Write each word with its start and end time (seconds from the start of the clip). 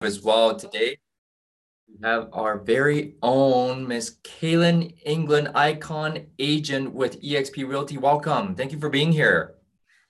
as 0.00 0.22
well 0.22 0.54
today. 0.54 0.98
We 1.88 2.06
have 2.06 2.28
our 2.32 2.58
very 2.58 3.14
own 3.22 3.86
Miss 3.86 4.16
Kaylin 4.22 4.94
England, 5.04 5.52
icon 5.54 6.26
agent 6.38 6.92
with 6.92 7.22
eXp 7.22 7.66
Realty. 7.66 7.96
Welcome. 7.96 8.54
Thank 8.54 8.72
you 8.72 8.78
for 8.78 8.90
being 8.90 9.12
here. 9.12 9.54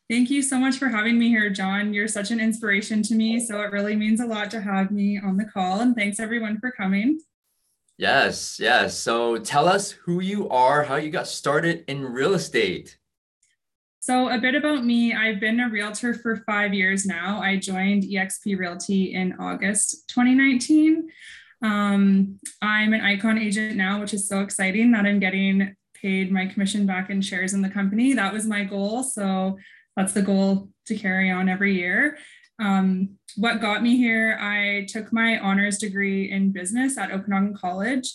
Thank 0.09 0.31
you 0.31 0.43
so 0.43 0.59
much 0.59 0.79
for 0.79 0.89
having 0.89 1.19
me 1.19 1.29
here, 1.29 1.51
John. 1.51 1.93
You're 1.93 2.09
such 2.09 2.31
an 2.31 2.41
inspiration 2.41 3.03
to 3.05 3.15
me. 3.15 3.45
So 3.45 3.61
it 3.61 3.73
really 3.73 3.97
means 3.97 4.21
a 4.21 4.27
lot 4.27 4.51
to 4.53 4.61
have 4.61 4.91
me 4.91 5.21
on 5.23 5.37
the 5.37 5.45
call. 5.45 5.81
And 5.81 5.95
thanks 5.95 6.21
everyone 6.21 6.59
for 6.61 6.71
coming. 6.71 7.21
Yes, 7.99 8.59
yes. 8.61 8.97
So 8.97 9.39
tell 9.39 9.69
us 9.69 9.91
who 9.91 10.21
you 10.21 10.49
are, 10.49 10.85
how 10.85 10.97
you 10.97 11.11
got 11.11 11.27
started 11.27 11.85
in 11.89 12.05
real 12.05 12.35
estate. 12.35 12.99
So, 14.07 14.29
a 14.29 14.39
bit 14.39 14.55
about 14.55 14.85
me 14.85 15.15
I've 15.15 15.41
been 15.41 15.59
a 15.59 15.69
realtor 15.69 16.15
for 16.15 16.37
five 16.47 16.73
years 16.73 17.07
now. 17.07 17.43
I 17.43 17.57
joined 17.57 18.05
eXp 18.05 18.57
Realty 18.57 19.13
in 19.13 19.35
August 19.41 20.07
2019. 20.11 21.09
Um, 21.61 22.39
I'm 22.63 22.93
an 22.93 23.01
icon 23.01 23.37
agent 23.37 23.75
now, 23.75 24.01
which 24.01 24.15
is 24.15 24.29
so 24.29 24.43
exciting 24.43 24.93
that 24.93 25.07
I'm 25.07 25.19
getting 25.19 25.75
paid 25.93 26.31
my 26.31 26.47
commission 26.47 26.87
back 26.87 27.11
in 27.11 27.21
shares 27.21 27.53
in 27.53 27.63
the 27.63 27.69
company. 27.69 28.13
That 28.13 28.33
was 28.33 28.47
my 28.47 28.63
goal. 28.63 29.03
So, 29.03 29.59
that's 29.97 30.13
the 30.13 30.23
goal 30.23 30.69
to 30.87 30.97
carry 30.97 31.29
on 31.29 31.49
every 31.49 31.75
year. 31.75 32.17
Um, 32.61 33.17
what 33.35 33.61
got 33.61 33.83
me 33.83 33.97
here, 33.97 34.39
I 34.41 34.87
took 34.89 35.13
my 35.13 35.41
honors 35.41 35.79
degree 35.79 36.31
in 36.31 36.53
business 36.53 36.97
at 36.97 37.11
Okanagan 37.11 37.57
College. 37.57 38.09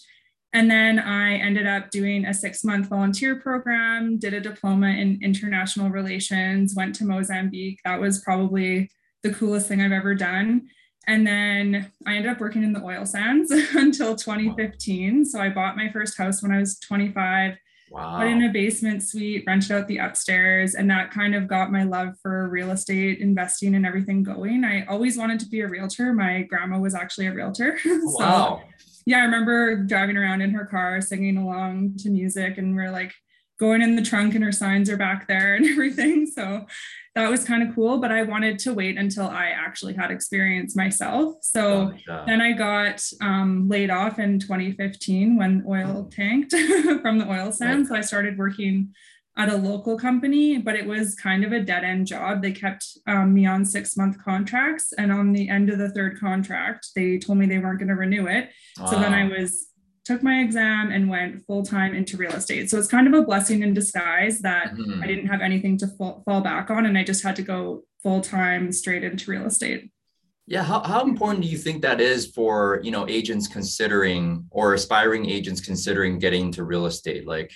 And 0.53 0.69
then 0.69 0.99
I 0.99 1.35
ended 1.35 1.65
up 1.65 1.91
doing 1.91 2.25
a 2.25 2.33
six 2.33 2.63
month 2.63 2.87
volunteer 2.87 3.35
program, 3.35 4.17
did 4.17 4.33
a 4.33 4.41
diploma 4.41 4.87
in 4.87 5.19
international 5.23 5.89
relations, 5.89 6.75
went 6.75 6.93
to 6.95 7.05
Mozambique. 7.05 7.79
That 7.85 8.01
was 8.01 8.19
probably 8.19 8.91
the 9.23 9.33
coolest 9.33 9.67
thing 9.67 9.81
I've 9.81 9.93
ever 9.93 10.13
done. 10.13 10.67
And 11.07 11.25
then 11.25 11.91
I 12.05 12.15
ended 12.15 12.31
up 12.31 12.39
working 12.39 12.63
in 12.63 12.73
the 12.73 12.83
oil 12.83 13.05
sands 13.05 13.49
until 13.75 14.15
2015. 14.15 15.25
So 15.25 15.39
I 15.39 15.49
bought 15.49 15.77
my 15.77 15.89
first 15.89 16.17
house 16.17 16.43
when 16.43 16.51
I 16.51 16.59
was 16.59 16.77
25, 16.79 17.55
wow. 17.89 18.17
put 18.19 18.27
in 18.27 18.43
a 18.43 18.49
basement 18.51 19.03
suite, 19.03 19.45
rented 19.47 19.71
out 19.71 19.87
the 19.87 19.97
upstairs, 19.97 20.75
and 20.75 20.89
that 20.91 21.11
kind 21.11 21.33
of 21.33 21.47
got 21.47 21.71
my 21.71 21.83
love 21.83 22.15
for 22.21 22.49
real 22.49 22.71
estate 22.71 23.19
investing 23.19 23.73
and 23.73 23.85
everything 23.85 24.21
going. 24.21 24.63
I 24.63 24.85
always 24.85 25.17
wanted 25.17 25.39
to 25.39 25.47
be 25.47 25.61
a 25.61 25.67
realtor. 25.67 26.13
My 26.13 26.43
grandma 26.43 26.77
was 26.77 26.93
actually 26.93 27.27
a 27.27 27.33
realtor. 27.33 27.79
so 27.83 28.01
wow 28.19 28.61
yeah, 29.05 29.17
I 29.17 29.23
remember 29.23 29.75
driving 29.75 30.17
around 30.17 30.41
in 30.41 30.51
her 30.51 30.65
car 30.65 31.01
singing 31.01 31.37
along 31.37 31.97
to 31.99 32.09
music 32.09 32.57
and 32.57 32.75
we're 32.75 32.91
like 32.91 33.13
going 33.59 33.81
in 33.81 33.95
the 33.95 34.01
trunk 34.01 34.33
and 34.33 34.43
her 34.43 34.51
signs 34.51 34.89
are 34.89 34.97
back 34.97 35.27
there 35.27 35.55
and 35.55 35.65
everything. 35.69 36.25
So 36.25 36.65
that 37.13 37.29
was 37.29 37.43
kind 37.43 37.61
of 37.61 37.75
cool, 37.75 37.99
but 37.99 38.11
I 38.11 38.23
wanted 38.23 38.57
to 38.59 38.73
wait 38.73 38.97
until 38.97 39.27
I 39.27 39.47
actually 39.47 39.93
had 39.93 40.11
experience 40.11 40.75
myself. 40.75 41.35
So 41.41 41.93
then 42.25 42.41
I 42.41 42.53
got 42.53 43.03
um, 43.21 43.67
laid 43.67 43.89
off 43.89 44.17
in 44.17 44.39
2015 44.39 45.37
when 45.37 45.63
oil 45.67 46.09
tanked 46.11 46.51
from 47.01 47.19
the 47.19 47.29
oil 47.29 47.51
sands. 47.51 47.89
Right. 47.89 47.97
So 47.97 47.99
I 47.99 48.01
started 48.01 48.37
working 48.37 48.93
at 49.37 49.49
a 49.49 49.55
local 49.55 49.97
company, 49.97 50.57
but 50.57 50.75
it 50.75 50.85
was 50.85 51.15
kind 51.15 51.43
of 51.43 51.51
a 51.51 51.61
dead 51.61 51.83
end 51.83 52.05
job. 52.05 52.41
They 52.41 52.51
kept 52.51 52.85
um, 53.07 53.33
me 53.33 53.45
on 53.45 53.63
six 53.63 53.95
month 53.95 54.21
contracts. 54.21 54.93
And 54.97 55.11
on 55.11 55.31
the 55.31 55.47
end 55.47 55.69
of 55.69 55.77
the 55.77 55.89
third 55.89 56.19
contract, 56.19 56.87
they 56.95 57.17
told 57.17 57.37
me 57.37 57.45
they 57.45 57.59
weren't 57.59 57.79
going 57.79 57.87
to 57.89 57.95
renew 57.95 58.27
it. 58.27 58.49
Wow. 58.79 58.87
So 58.87 58.99
then 58.99 59.13
I 59.13 59.27
was 59.27 59.67
took 60.03 60.23
my 60.23 60.39
exam 60.39 60.91
and 60.91 61.09
went 61.09 61.45
full 61.45 61.63
time 61.63 61.93
into 61.93 62.17
real 62.17 62.33
estate. 62.33 62.69
So 62.69 62.77
it's 62.77 62.87
kind 62.87 63.07
of 63.07 63.13
a 63.13 63.21
blessing 63.21 63.61
in 63.61 63.73
disguise 63.73 64.39
that 64.41 64.73
mm-hmm. 64.73 65.01
I 65.01 65.07
didn't 65.07 65.27
have 65.27 65.41
anything 65.41 65.77
to 65.77 65.87
fall, 65.87 66.23
fall 66.25 66.41
back 66.41 66.69
on 66.69 66.85
and 66.85 66.97
I 66.97 67.03
just 67.03 67.23
had 67.23 67.35
to 67.37 67.43
go 67.43 67.83
full 68.01 68.21
time 68.21 68.71
straight 68.71 69.03
into 69.03 69.29
real 69.29 69.45
estate. 69.45 69.91
Yeah, 70.47 70.63
how, 70.63 70.81
how 70.81 71.03
important 71.03 71.43
do 71.43 71.49
you 71.49 71.57
think 71.57 71.81
that 71.83 72.01
is 72.01 72.31
for, 72.31 72.81
you 72.83 72.91
know, 72.91 73.07
agents 73.07 73.47
considering 73.47 74.45
or 74.49 74.73
aspiring 74.73 75.29
agents 75.29 75.61
considering 75.61 76.19
getting 76.19 76.47
into 76.47 76.63
real 76.63 76.87
estate? 76.87 77.27
Like 77.27 77.51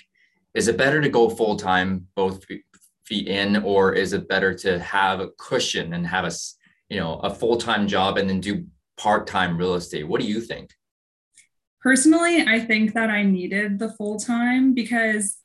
is 0.56 0.68
it 0.68 0.78
better 0.78 1.02
to 1.02 1.08
go 1.10 1.28
full 1.28 1.56
time, 1.56 2.06
both 2.16 2.44
feet 3.04 3.28
in, 3.28 3.56
or 3.58 3.92
is 3.92 4.14
it 4.14 4.26
better 4.26 4.54
to 4.54 4.78
have 4.80 5.20
a 5.20 5.28
cushion 5.38 5.92
and 5.92 6.06
have 6.06 6.24
a 6.24 6.32
you 6.88 6.98
know 6.98 7.16
a 7.20 7.30
full 7.30 7.58
time 7.58 7.86
job 7.86 8.16
and 8.16 8.28
then 8.28 8.40
do 8.40 8.64
part 8.96 9.26
time 9.26 9.58
real 9.58 9.74
estate? 9.74 10.08
What 10.08 10.20
do 10.20 10.26
you 10.26 10.40
think? 10.40 10.70
Personally, 11.82 12.42
I 12.48 12.58
think 12.58 12.94
that 12.94 13.10
I 13.10 13.22
needed 13.22 13.78
the 13.78 13.90
full 13.90 14.18
time 14.18 14.72
because 14.72 15.36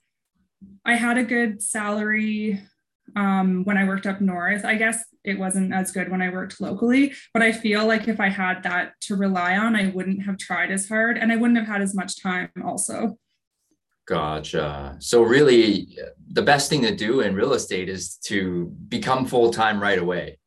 I 0.85 0.95
had 0.95 1.17
a 1.17 1.23
good 1.23 1.61
salary 1.61 2.61
um, 3.17 3.65
when 3.65 3.77
I 3.77 3.83
worked 3.83 4.07
up 4.07 4.21
north. 4.21 4.63
I 4.63 4.75
guess 4.75 5.03
it 5.25 5.37
wasn't 5.37 5.73
as 5.73 5.91
good 5.91 6.09
when 6.09 6.21
I 6.21 6.29
worked 6.29 6.61
locally, 6.61 7.13
but 7.33 7.43
I 7.43 7.51
feel 7.51 7.85
like 7.85 8.07
if 8.07 8.21
I 8.21 8.29
had 8.29 8.63
that 8.63 8.93
to 9.01 9.17
rely 9.17 9.57
on, 9.57 9.75
I 9.75 9.89
wouldn't 9.89 10.23
have 10.23 10.37
tried 10.37 10.71
as 10.71 10.87
hard 10.87 11.17
and 11.17 11.33
I 11.33 11.35
wouldn't 11.35 11.59
have 11.59 11.67
had 11.67 11.81
as 11.81 11.93
much 11.93 12.23
time 12.23 12.49
also. 12.65 13.17
Gotcha. 14.11 14.97
So 14.99 15.21
really, 15.21 15.97
the 16.29 16.41
best 16.41 16.69
thing 16.69 16.81
to 16.81 16.93
do 16.93 17.21
in 17.21 17.33
real 17.33 17.53
estate 17.53 17.87
is 17.87 18.17
to 18.25 18.65
become 18.89 19.25
full 19.25 19.51
time 19.51 19.81
right 19.81 19.97
away. 19.97 20.37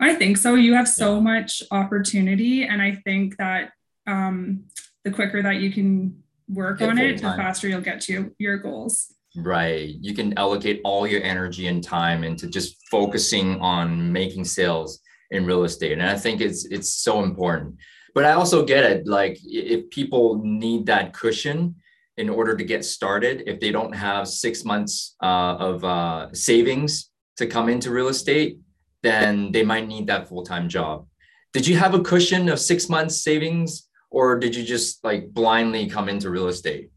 I 0.00 0.14
think 0.14 0.36
so. 0.36 0.54
You 0.54 0.74
have 0.74 0.86
so 0.86 1.16
yeah. 1.16 1.20
much 1.22 1.60
opportunity, 1.72 2.62
and 2.62 2.80
I 2.80 3.00
think 3.04 3.36
that 3.38 3.72
um, 4.06 4.66
the 5.02 5.10
quicker 5.10 5.42
that 5.42 5.56
you 5.56 5.72
can 5.72 6.22
work 6.48 6.78
get 6.78 6.90
on 6.90 6.98
it, 6.98 7.16
the 7.16 7.22
faster 7.22 7.66
you'll 7.66 7.80
get 7.80 8.00
to 8.02 8.30
your 8.38 8.58
goals. 8.58 9.12
Right. 9.34 9.92
You 10.00 10.14
can 10.14 10.38
allocate 10.38 10.80
all 10.84 11.04
your 11.04 11.24
energy 11.24 11.66
and 11.66 11.82
time 11.82 12.22
into 12.22 12.46
just 12.46 12.76
focusing 12.92 13.58
on 13.60 14.12
making 14.12 14.44
sales 14.44 15.00
in 15.32 15.46
real 15.46 15.64
estate, 15.64 15.98
and 15.98 16.02
I 16.08 16.16
think 16.16 16.40
it's 16.40 16.64
it's 16.66 16.94
so 16.94 17.24
important. 17.24 17.74
But 18.14 18.24
I 18.24 18.34
also 18.34 18.64
get 18.64 18.84
it. 18.84 19.08
Like 19.08 19.40
if 19.42 19.90
people 19.90 20.40
need 20.44 20.86
that 20.86 21.12
cushion 21.12 21.74
in 22.16 22.28
order 22.28 22.56
to 22.56 22.64
get 22.64 22.84
started 22.84 23.42
if 23.46 23.60
they 23.60 23.70
don't 23.70 23.94
have 23.94 24.28
six 24.28 24.64
months 24.64 25.16
uh, 25.22 25.56
of 25.58 25.84
uh, 25.84 26.32
savings 26.32 27.10
to 27.36 27.46
come 27.46 27.68
into 27.68 27.90
real 27.90 28.08
estate 28.08 28.58
then 29.02 29.52
they 29.52 29.64
might 29.64 29.86
need 29.86 30.06
that 30.06 30.28
full-time 30.28 30.68
job 30.68 31.06
did 31.52 31.66
you 31.66 31.76
have 31.76 31.94
a 31.94 32.00
cushion 32.00 32.48
of 32.48 32.58
six 32.58 32.88
months 32.88 33.22
savings 33.22 33.88
or 34.10 34.38
did 34.38 34.54
you 34.54 34.64
just 34.64 35.02
like 35.04 35.32
blindly 35.32 35.88
come 35.88 36.08
into 36.08 36.30
real 36.30 36.48
estate 36.48 36.90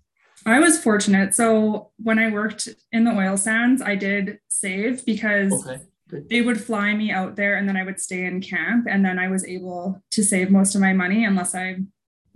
i 0.46 0.60
was 0.60 0.80
fortunate 0.80 1.34
so 1.34 1.92
when 1.98 2.20
i 2.20 2.30
worked 2.30 2.70
in 2.92 3.04
the 3.04 3.12
oil 3.12 3.38
sands 3.38 3.82
i 3.82 3.96
did 3.96 4.40
save 4.48 5.06
because 5.06 5.52
okay. 5.68 5.82
They 6.10 6.42
would 6.42 6.62
fly 6.62 6.94
me 6.94 7.12
out 7.12 7.36
there 7.36 7.58
and 7.58 7.68
then 7.68 7.76
I 7.76 7.84
would 7.84 8.00
stay 8.00 8.26
in 8.26 8.42
camp. 8.42 8.88
And 8.90 9.04
then 9.04 9.20
I 9.20 9.28
was 9.28 9.46
able 9.46 10.02
to 10.12 10.24
save 10.24 10.50
most 10.50 10.76
of 10.76 10.82
my 10.82 10.94
money 10.94 11.26
unless 11.26 11.54
I 11.54 11.78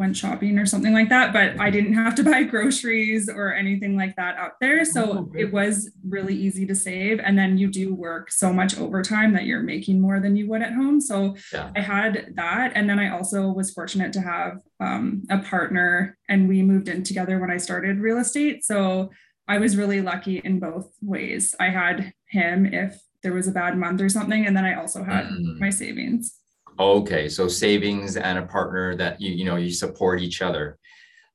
went 0.02 0.18
shopping 0.18 0.60
or 0.60 0.66
something 0.66 0.94
like 0.94 1.10
that 1.10 1.32
but 1.32 1.58
i 1.60 1.70
didn't 1.70 1.94
have 1.94 2.14
to 2.16 2.24
buy 2.32 2.44
groceries 2.44 3.30
or 3.30 3.54
anything 3.54 3.96
like 3.96 4.16
that 4.16 4.36
out 4.38 4.60
there. 4.60 4.84
So 4.86 5.04
oh, 5.04 5.32
it 5.36 5.52
was 5.52 5.92
really 6.08 6.36
easy 6.36 6.66
to 6.66 6.76
save. 6.76 7.20
And 7.20 7.38
then 7.38 7.58
you 7.58 7.68
do 7.68 7.94
work 7.94 8.32
so 8.32 8.52
much 8.52 8.78
overtime 8.78 9.34
that 9.34 9.46
you're 9.46 9.64
making 9.64 10.00
more 10.00 10.20
than 10.20 10.36
you 10.36 10.48
would 10.50 10.62
at 10.62 10.74
home. 10.74 11.00
So 11.00 11.36
yeah. 11.54 11.72
i 11.76 11.82
had 11.82 12.34
that. 12.36 12.74
And 12.76 12.90
then 12.90 13.00
i 13.00 13.10
also 13.10 13.50
was 13.50 13.72
fortunate 13.72 14.14
to 14.14 14.22
have 14.22 14.60
um, 14.80 15.24
a 15.30 15.40
partner 15.40 16.18
and 16.28 16.48
we 16.48 16.62
moved 16.62 16.90
in 16.90 17.04
together 17.04 17.40
when 17.40 17.52
i 17.52 17.58
started 17.58 18.00
real 18.00 18.18
estate. 18.18 18.64
So 18.64 19.12
i 19.48 19.58
was 19.58 19.78
really 19.78 20.02
lucky 20.02 20.42
in 20.44 20.60
both 20.60 20.92
ways. 21.02 21.56
I 21.60 21.70
had 21.70 22.14
him 22.26 22.66
if 22.66 23.00
there 23.24 23.34
was 23.34 23.48
a 23.48 23.52
bad 23.52 23.78
month 23.78 24.02
or 24.02 24.10
something 24.10 24.48
and 24.48 24.58
then 24.58 24.66
i 24.66 24.74
also 24.74 25.04
had 25.04 25.26
mm. 25.26 25.60
my 25.60 25.70
savings 25.70 26.41
Okay, 26.81 27.30
so 27.30 27.47
savings 27.47 28.18
and 28.18 28.40
a 28.40 28.46
partner 28.47 28.96
that 28.96 29.22
you 29.22 29.31
you 29.31 29.46
know 29.46 29.56
you 29.56 29.72
support 29.72 30.19
each 30.19 30.42
other. 30.42 30.80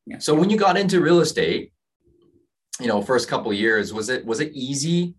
Yeah. 0.04 0.18
So 0.18 0.34
when 0.34 0.50
you 0.50 0.56
got 0.56 0.76
into 0.76 1.00
real 1.00 1.20
estate, 1.20 1.72
you 2.80 2.88
know, 2.88 3.00
first 3.00 3.28
couple 3.28 3.52
years, 3.52 3.92
was 3.92 4.08
it 4.08 4.26
was 4.26 4.40
it 4.40 4.52
easy 4.54 5.14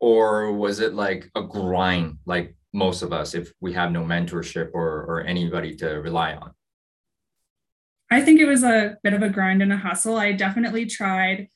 or 0.00 0.52
was 0.52 0.78
it 0.78 0.94
like 0.94 1.28
a 1.34 1.42
grind 1.42 2.18
like 2.24 2.54
most 2.72 3.02
of 3.02 3.12
us 3.12 3.34
if 3.34 3.52
we 3.60 3.72
have 3.72 3.90
no 3.90 4.02
mentorship 4.02 4.70
or 4.74 5.02
or 5.08 5.24
anybody 5.24 5.74
to 5.76 5.88
rely 6.00 6.34
on? 6.34 6.52
I 8.10 8.20
think 8.20 8.40
it 8.40 8.46
was 8.46 8.62
a 8.62 8.96
bit 9.02 9.12
of 9.12 9.22
a 9.22 9.28
grind 9.28 9.60
and 9.60 9.72
a 9.72 9.76
hustle. 9.76 10.16
I 10.16 10.32
definitely 10.32 10.86
tried 10.86 11.48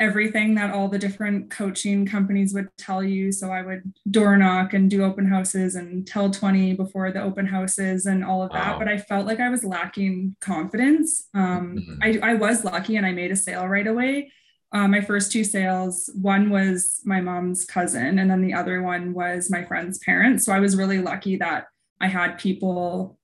everything 0.00 0.54
that 0.56 0.72
all 0.72 0.88
the 0.88 0.98
different 0.98 1.50
coaching 1.50 2.04
companies 2.06 2.52
would 2.52 2.68
tell 2.76 3.02
you. 3.02 3.30
So 3.30 3.50
I 3.50 3.62
would 3.62 3.92
door 4.10 4.36
knock 4.36 4.72
and 4.72 4.90
do 4.90 5.04
open 5.04 5.26
houses 5.26 5.76
and 5.76 6.06
tell 6.06 6.30
20 6.30 6.74
before 6.74 7.12
the 7.12 7.22
open 7.22 7.46
houses 7.46 8.06
and 8.06 8.24
all 8.24 8.42
of 8.42 8.50
that. 8.52 8.72
Wow. 8.72 8.78
But 8.78 8.88
I 8.88 8.98
felt 8.98 9.26
like 9.26 9.40
I 9.40 9.48
was 9.48 9.64
lacking 9.64 10.36
confidence. 10.40 11.28
Um, 11.34 11.78
mm-hmm. 11.78 12.24
I, 12.24 12.30
I 12.30 12.34
was 12.34 12.64
lucky 12.64 12.96
and 12.96 13.06
I 13.06 13.12
made 13.12 13.30
a 13.30 13.36
sale 13.36 13.66
right 13.66 13.86
away. 13.86 14.32
Uh, 14.72 14.88
my 14.88 15.00
first 15.00 15.30
two 15.30 15.44
sales, 15.44 16.10
one 16.20 16.50
was 16.50 17.00
my 17.04 17.20
mom's 17.20 17.64
cousin, 17.64 18.18
and 18.18 18.28
then 18.28 18.40
the 18.40 18.54
other 18.54 18.82
one 18.82 19.14
was 19.14 19.48
my 19.48 19.64
friend's 19.64 19.98
parents. 19.98 20.44
So 20.44 20.52
I 20.52 20.58
was 20.58 20.74
really 20.74 20.98
lucky 20.98 21.36
that 21.36 21.66
I 22.00 22.08
had 22.08 22.38
people 22.38 23.16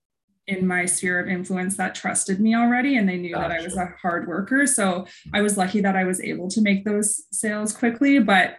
in 0.50 0.66
my 0.66 0.84
sphere 0.84 1.20
of 1.20 1.28
influence 1.28 1.76
that 1.76 1.94
trusted 1.94 2.40
me 2.40 2.54
already 2.54 2.96
and 2.96 3.08
they 3.08 3.16
knew 3.16 3.34
gotcha. 3.34 3.48
that 3.48 3.60
I 3.60 3.64
was 3.64 3.76
a 3.76 3.94
hard 4.02 4.26
worker. 4.26 4.66
So 4.66 5.06
I 5.32 5.40
was 5.40 5.56
lucky 5.56 5.80
that 5.80 5.96
I 5.96 6.04
was 6.04 6.20
able 6.20 6.48
to 6.50 6.60
make 6.60 6.84
those 6.84 7.22
sales 7.32 7.72
quickly. 7.72 8.18
But 8.18 8.56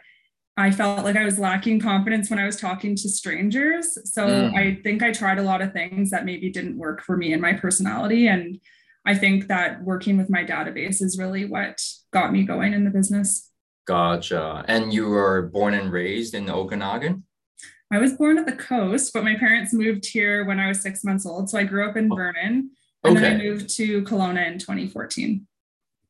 I 0.57 0.71
felt 0.71 1.03
like 1.03 1.15
I 1.15 1.25
was 1.25 1.39
lacking 1.39 1.79
confidence 1.79 2.29
when 2.29 2.39
I 2.39 2.45
was 2.45 2.57
talking 2.57 2.95
to 2.95 3.09
strangers. 3.09 3.97
So 4.11 4.27
mm. 4.27 4.55
I 4.55 4.81
think 4.83 5.03
I 5.03 5.11
tried 5.11 5.39
a 5.39 5.43
lot 5.43 5.61
of 5.61 5.73
things 5.73 6.11
that 6.11 6.25
maybe 6.25 6.49
didn't 6.49 6.77
work 6.77 7.01
for 7.01 7.15
me 7.15 7.33
and 7.33 7.41
my 7.41 7.53
personality. 7.53 8.27
And 8.27 8.59
I 9.05 9.15
think 9.15 9.47
that 9.47 9.83
working 9.83 10.17
with 10.17 10.29
my 10.29 10.43
database 10.43 11.01
is 11.01 11.17
really 11.17 11.45
what 11.45 11.81
got 12.11 12.31
me 12.31 12.43
going 12.43 12.73
in 12.73 12.83
the 12.83 12.91
business. 12.91 13.49
Gotcha. 13.87 14.63
And 14.67 14.93
you 14.93 15.07
were 15.07 15.43
born 15.43 15.73
and 15.73 15.91
raised 15.91 16.35
in 16.35 16.49
Okanagan? 16.49 17.23
I 17.91 17.97
was 17.97 18.13
born 18.13 18.37
at 18.37 18.45
the 18.45 18.53
coast, 18.53 19.11
but 19.13 19.23
my 19.23 19.35
parents 19.35 19.73
moved 19.73 20.05
here 20.05 20.45
when 20.45 20.59
I 20.59 20.67
was 20.67 20.81
six 20.81 21.03
months 21.03 21.25
old. 21.25 21.49
So 21.49 21.57
I 21.57 21.63
grew 21.63 21.87
up 21.87 21.97
in 21.97 22.11
oh. 22.11 22.15
Vernon 22.15 22.71
and 23.03 23.17
okay. 23.17 23.21
then 23.21 23.41
I 23.41 23.43
moved 23.43 23.75
to 23.77 24.03
Kelowna 24.03 24.47
in 24.47 24.59
2014. 24.59 25.47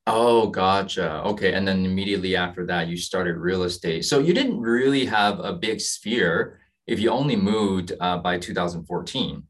Oh, 0.07 0.47
gotcha. 0.47 1.21
Okay. 1.23 1.53
And 1.53 1.67
then 1.67 1.85
immediately 1.85 2.35
after 2.35 2.65
that, 2.67 2.87
you 2.87 2.97
started 2.97 3.37
real 3.37 3.63
estate. 3.63 4.05
So 4.05 4.19
you 4.19 4.33
didn't 4.33 4.59
really 4.59 5.05
have 5.05 5.39
a 5.39 5.53
big 5.53 5.79
sphere 5.79 6.59
if 6.87 6.99
you 6.99 7.09
only 7.09 7.35
moved 7.35 7.93
uh, 7.99 8.17
by 8.17 8.37
2014. 8.37 9.43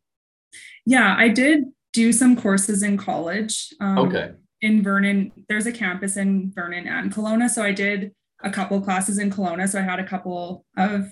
Yeah, 0.86 1.16
I 1.18 1.30
did 1.30 1.66
do 1.94 2.12
some 2.12 2.36
courses 2.36 2.84
in 2.84 2.98
college. 2.98 3.74
Um, 3.80 3.98
okay. 4.00 4.32
In 4.62 4.84
Vernon, 4.84 5.32
there's 5.50 5.66
a 5.66 5.72
campus 5.72 6.18
in 6.18 6.52
Vernon 6.54 6.88
and 6.88 7.14
Kelowna. 7.14 7.50
So 7.50 7.64
I 7.64 7.72
did 7.72 8.12
a 8.44 8.50
couple 8.50 8.80
classes 8.82 9.18
in 9.18 9.32
Kelowna. 9.32 9.68
So 9.68 9.80
I 9.80 9.84
had 9.84 10.00
a 10.00 10.08
couple 10.08 10.66
of 10.78 11.12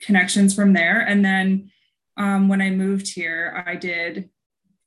connections 0.00 0.54
from 0.54 0.72
there. 0.72 1.00
And 1.00 1.24
then 1.24 1.70
um, 2.16 2.48
when 2.48 2.60
I 2.60 2.70
moved 2.70 3.14
here, 3.14 3.62
I 3.66 3.76
did 3.76 4.30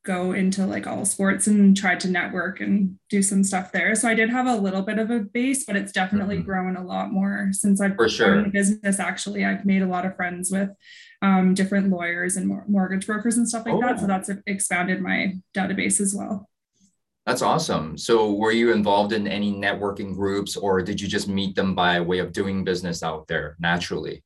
go 0.06 0.32
into 0.32 0.66
like 0.66 0.88
all 0.88 1.06
sports 1.06 1.46
and 1.46 1.76
tried 1.76 2.00
to 2.00 2.08
network 2.08 2.62
and 2.62 2.98
do 3.10 3.22
some 3.22 3.44
stuff 3.44 3.72
there. 3.72 3.94
So 3.96 4.08
I 4.08 4.16
did 4.16 4.30
have 4.30 4.48
a 4.48 4.56
little 4.56 4.82
bit 4.82 4.98
of 4.98 5.12
a 5.12 5.20
base, 5.20 5.66
but 5.66 5.76
it's 5.76 5.92
definitely 5.92 6.38
mm-hmm. 6.38 6.46
grown 6.46 6.76
a 6.78 6.84
lot 6.84 7.12
more 7.12 7.50
since 7.52 7.82
I've 7.82 7.96
For 7.96 8.10
sure. 8.10 8.40
in 8.40 8.50
business. 8.50 9.00
Actually, 9.00 9.46
I've 9.46 9.66
made 9.66 9.82
a 9.82 9.88
lot 9.88 10.06
of 10.06 10.16
friends 10.16 10.52
with 10.52 10.70
um, 11.22 11.54
different 11.54 11.90
lawyers 11.90 12.38
and 12.38 12.64
mortgage 12.68 13.06
brokers 13.06 13.38
and 13.38 13.48
stuff 13.48 13.66
like 13.66 13.76
oh. 13.76 13.82
that. 13.82 14.00
So 14.00 14.06
oh. 14.06 14.08
that's 14.08 14.32
expanded 14.48 15.02
my 15.02 15.36
database 15.56 16.00
as 16.00 16.16
well. 16.16 16.50
That's 17.26 17.42
awesome. 17.44 17.96
So 17.98 18.34
were 18.34 18.52
you 18.52 18.72
involved 18.72 19.14
in 19.14 19.28
any 19.28 19.54
networking 19.54 20.16
groups 20.16 20.56
or 20.56 20.82
did 20.82 21.00
you 21.00 21.08
just 21.08 21.28
meet 21.28 21.56
them 21.56 21.76
by 21.76 22.00
way 22.00 22.18
of 22.18 22.32
doing 22.32 22.64
business 22.64 23.04
out 23.04 23.28
there 23.28 23.56
naturally? 23.60 24.24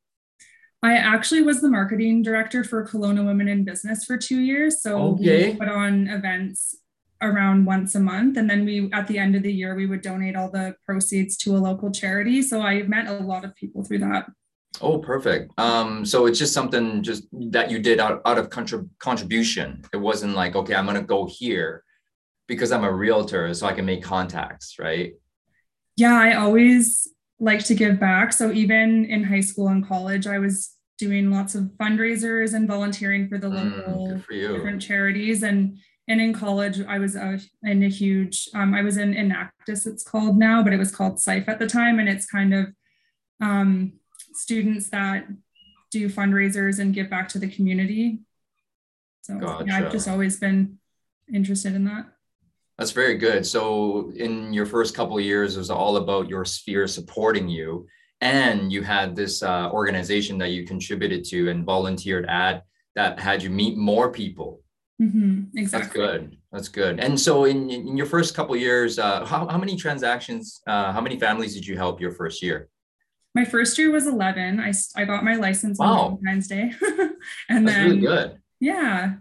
I 0.83 0.95
actually 0.95 1.41
was 1.41 1.61
the 1.61 1.69
marketing 1.69 2.23
director 2.23 2.63
for 2.65 2.85
Kelowna 2.85 3.25
Women 3.25 3.47
in 3.47 3.63
Business 3.63 4.03
for 4.03 4.17
two 4.17 4.41
years. 4.41 4.81
So 4.81 5.13
okay. 5.13 5.51
we 5.51 5.57
put 5.57 5.69
on 5.69 6.07
events 6.07 6.75
around 7.21 7.65
once 7.65 7.95
a 7.95 8.01
month. 8.01 8.35
And 8.35 8.49
then 8.49 8.65
we, 8.65 8.91
at 8.91 9.07
the 9.07 9.17
end 9.17 9.33
of 9.35 9.43
the 9.43 9.51
year, 9.51 9.75
we 9.75 9.85
would 9.85 10.01
donate 10.01 10.35
all 10.35 10.51
the 10.51 10.75
proceeds 10.85 11.37
to 11.37 11.55
a 11.55 11.57
local 11.57 11.89
charity. 11.89 12.41
So 12.41 12.61
I 12.61 12.83
met 12.83 13.07
a 13.07 13.13
lot 13.13 13.45
of 13.45 13.55
people 13.55 13.85
through 13.85 13.99
that. 13.99 14.25
Oh, 14.81 14.97
perfect. 14.97 15.57
Um, 15.57 16.05
so 16.05 16.25
it's 16.25 16.37
just 16.37 16.53
something 16.53 17.01
just 17.01 17.27
that 17.31 17.71
you 17.71 17.79
did 17.79 18.01
out, 18.01 18.21
out 18.25 18.37
of 18.37 18.49
contrib- 18.49 18.89
contribution. 18.99 19.85
It 19.93 19.97
wasn't 19.97 20.35
like, 20.35 20.57
okay, 20.57 20.75
I'm 20.75 20.85
going 20.85 20.99
to 20.99 21.07
go 21.07 21.25
here 21.25 21.85
because 22.47 22.73
I'm 22.73 22.83
a 22.83 22.91
realtor 22.91 23.53
so 23.53 23.67
I 23.67 23.73
can 23.73 23.85
make 23.85 24.03
contacts, 24.03 24.77
right? 24.79 25.13
Yeah, 25.95 26.15
I 26.15 26.33
always 26.33 27.07
like 27.39 27.63
to 27.65 27.75
give 27.75 27.99
back. 27.99 28.33
So 28.33 28.51
even 28.51 29.05
in 29.05 29.23
high 29.23 29.41
school 29.41 29.67
and 29.67 29.85
college, 29.85 30.27
I 30.27 30.39
was 30.39 30.75
doing 30.97 31.31
lots 31.31 31.55
of 31.55 31.63
fundraisers 31.79 32.53
and 32.53 32.67
volunteering 32.67 33.27
for 33.27 33.37
the 33.37 33.47
mm, 33.47 33.77
local 33.77 34.07
mm, 34.07 34.23
for 34.23 34.33
different 34.33 34.81
charities. 34.81 35.43
And 35.43 35.77
and 36.07 36.19
in 36.19 36.33
college, 36.33 36.81
I 36.81 36.99
was 36.99 37.15
a, 37.15 37.39
in 37.63 37.83
a 37.83 37.89
huge. 37.89 38.49
Um, 38.53 38.73
I 38.73 38.81
was 38.81 38.97
in 38.97 39.13
Enactus, 39.13 39.87
it's 39.87 40.03
called 40.03 40.37
now, 40.37 40.61
but 40.61 40.73
it 40.73 40.77
was 40.77 40.93
called 40.93 41.19
SIFE 41.19 41.47
at 41.47 41.59
the 41.59 41.67
time, 41.67 41.97
and 41.99 42.09
it's 42.09 42.25
kind 42.25 42.53
of 42.53 42.67
um, 43.41 43.93
students 44.33 44.89
that 44.89 45.27
do 45.91 46.09
fundraisers 46.09 46.79
and 46.79 46.93
give 46.93 47.09
back 47.09 47.29
to 47.29 47.39
the 47.39 47.47
community. 47.47 48.19
So 49.21 49.37
gotcha. 49.37 49.65
yeah, 49.65 49.77
I've 49.77 49.91
just 49.91 50.09
always 50.09 50.39
been 50.39 50.79
interested 51.33 51.73
in 51.73 51.85
that. 51.85 52.07
That's 52.83 52.91
very 52.91 53.15
good. 53.15 53.45
So 53.45 54.11
in 54.17 54.51
your 54.51 54.65
first 54.65 54.93
couple 54.93 55.17
of 55.17 55.23
years, 55.23 55.55
it 55.55 55.59
was 55.59 55.69
all 55.69 55.95
about 55.95 56.27
your 56.27 56.43
sphere 56.43 56.85
supporting 56.85 57.47
you. 57.47 57.87
And 58.19 58.73
you 58.73 58.81
had 58.81 59.15
this 59.15 59.41
uh, 59.41 59.71
organization 59.71 60.37
that 60.39 60.49
you 60.49 60.67
contributed 60.67 61.23
to 61.29 61.49
and 61.49 61.63
volunteered 61.63 62.25
at 62.25 62.65
that 62.95 63.21
had 63.21 63.41
you 63.41 63.49
meet 63.49 63.77
more 63.77 64.11
people. 64.11 64.59
Mm-hmm, 65.01 65.57
exactly. 65.57 65.79
That's 65.79 65.93
good. 65.93 66.37
That's 66.51 66.67
good. 66.67 66.99
And 66.99 67.17
so 67.17 67.45
in, 67.45 67.69
in 67.69 67.95
your 67.95 68.05
first 68.05 68.35
couple 68.35 68.53
years, 68.57 68.99
uh, 68.99 69.23
how, 69.23 69.47
how 69.47 69.57
many 69.57 69.77
transactions, 69.77 70.59
uh, 70.67 70.91
how 70.91 70.99
many 70.99 71.17
families 71.17 71.53
did 71.53 71.65
you 71.65 71.77
help 71.77 72.01
your 72.01 72.11
first 72.11 72.41
year? 72.41 72.67
My 73.33 73.45
first 73.45 73.77
year 73.77 73.93
was 73.93 74.07
11. 74.07 74.59
I, 74.59 74.73
I 74.97 75.05
got 75.05 75.23
my 75.23 75.35
license 75.35 75.79
wow. 75.79 75.85
on 75.85 76.19
Valentine's 76.21 76.49
Day. 76.49 76.73
and 77.47 77.65
That's 77.65 77.77
then, 77.77 77.85
really 77.85 78.01
good. 78.01 78.39
Yeah. 78.59 79.13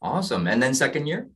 Awesome. 0.00 0.46
And 0.46 0.62
then 0.62 0.72
second 0.72 1.06
year? 1.06 1.28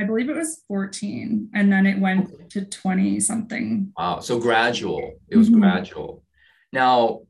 I 0.00 0.04
believe 0.04 0.30
it 0.30 0.36
was 0.36 0.62
14 0.66 1.50
and 1.54 1.72
then 1.72 1.86
it 1.86 1.98
went 1.98 2.32
okay. 2.32 2.44
to 2.50 2.64
20 2.64 3.20
something. 3.20 3.92
Wow. 3.98 4.20
So 4.20 4.38
gradual. 4.38 5.12
It 5.28 5.36
was 5.36 5.50
mm-hmm. 5.50 5.60
gradual. 5.60 6.24
Now, 6.72 7.20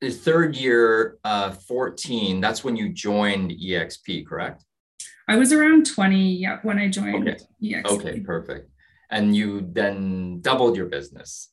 the 0.00 0.10
third 0.10 0.56
year, 0.56 1.18
uh, 1.24 1.50
14, 1.50 2.40
that's 2.40 2.64
when 2.64 2.74
you 2.74 2.88
joined 2.88 3.52
EXP, 3.52 4.26
correct? 4.26 4.64
I 5.28 5.36
was 5.36 5.52
around 5.52 5.86
20 5.86 6.34
yeah, 6.34 6.58
when 6.62 6.78
I 6.78 6.88
joined 6.88 7.28
okay. 7.28 7.38
EXP. 7.62 7.86
Okay, 7.86 8.20
perfect. 8.20 8.70
And 9.10 9.36
you 9.36 9.68
then 9.72 10.40
doubled 10.40 10.76
your 10.76 10.86
business. 10.86 11.50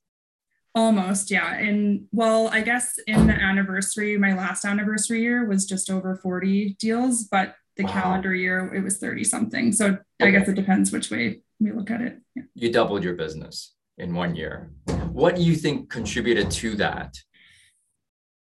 Almost, 0.74 1.32
yeah. 1.32 1.56
And 1.56 2.06
well, 2.12 2.50
I 2.50 2.62
guess 2.62 3.00
in 3.08 3.28
the 3.28 3.34
anniversary, 3.34 4.18
my 4.18 4.36
last 4.36 4.64
anniversary 4.64 5.22
year 5.22 5.46
was 5.46 5.66
just 5.66 5.90
over 5.90 6.16
40 6.16 6.78
deals, 6.80 7.24
but 7.24 7.56
the 7.78 7.84
wow. 7.84 7.92
calendar 7.92 8.34
year 8.34 8.74
it 8.74 8.84
was 8.84 8.98
30 8.98 9.24
something 9.24 9.72
so 9.72 9.86
okay. 9.86 10.00
i 10.22 10.32
guess 10.32 10.48
it 10.48 10.56
depends 10.56 10.92
which 10.92 11.10
way 11.10 11.42
we 11.60 11.72
look 11.72 11.92
at 11.92 12.02
it 12.02 12.20
yeah. 12.36 12.44
you 12.56 12.72
doubled 12.72 13.04
your 13.04 13.14
business 13.14 13.74
in 13.98 14.14
one 14.14 14.36
year 14.36 14.72
what 15.12 15.36
do 15.36 15.44
you 15.44 15.56
think 15.56 15.90
contributed 15.90 16.52
to 16.52 16.76
that 16.76 17.16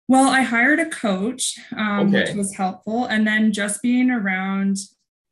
well 0.07 0.29
i 0.29 0.41
hired 0.41 0.79
a 0.79 0.89
coach 0.89 1.57
um, 1.77 2.07
okay. 2.07 2.23
which 2.23 2.35
was 2.35 2.55
helpful 2.55 3.05
and 3.05 3.27
then 3.27 3.51
just 3.51 3.81
being 3.81 4.09
around 4.09 4.77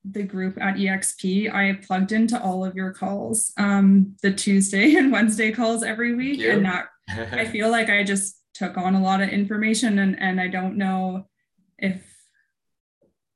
the 0.05 0.23
group 0.23 0.61
at 0.61 0.75
exp 0.75 1.53
i 1.53 1.73
plugged 1.85 2.11
into 2.11 2.41
all 2.41 2.63
of 2.63 2.75
your 2.75 2.91
calls 2.93 3.53
um, 3.57 4.15
the 4.21 4.31
tuesday 4.31 4.95
and 4.97 5.11
wednesday 5.11 5.51
calls 5.51 5.83
every 5.83 6.13
week 6.13 6.41
and 6.41 6.65
that 6.65 6.87
i 7.09 7.45
feel 7.51 7.69
like 7.69 7.89
i 7.89 8.03
just 8.03 8.39
took 8.53 8.77
on 8.77 8.93
a 8.93 9.01
lot 9.01 9.21
of 9.21 9.29
information 9.29 9.99
and, 9.99 10.19
and 10.19 10.39
i 10.39 10.47
don't 10.47 10.77
know 10.77 11.25
if 11.77 12.12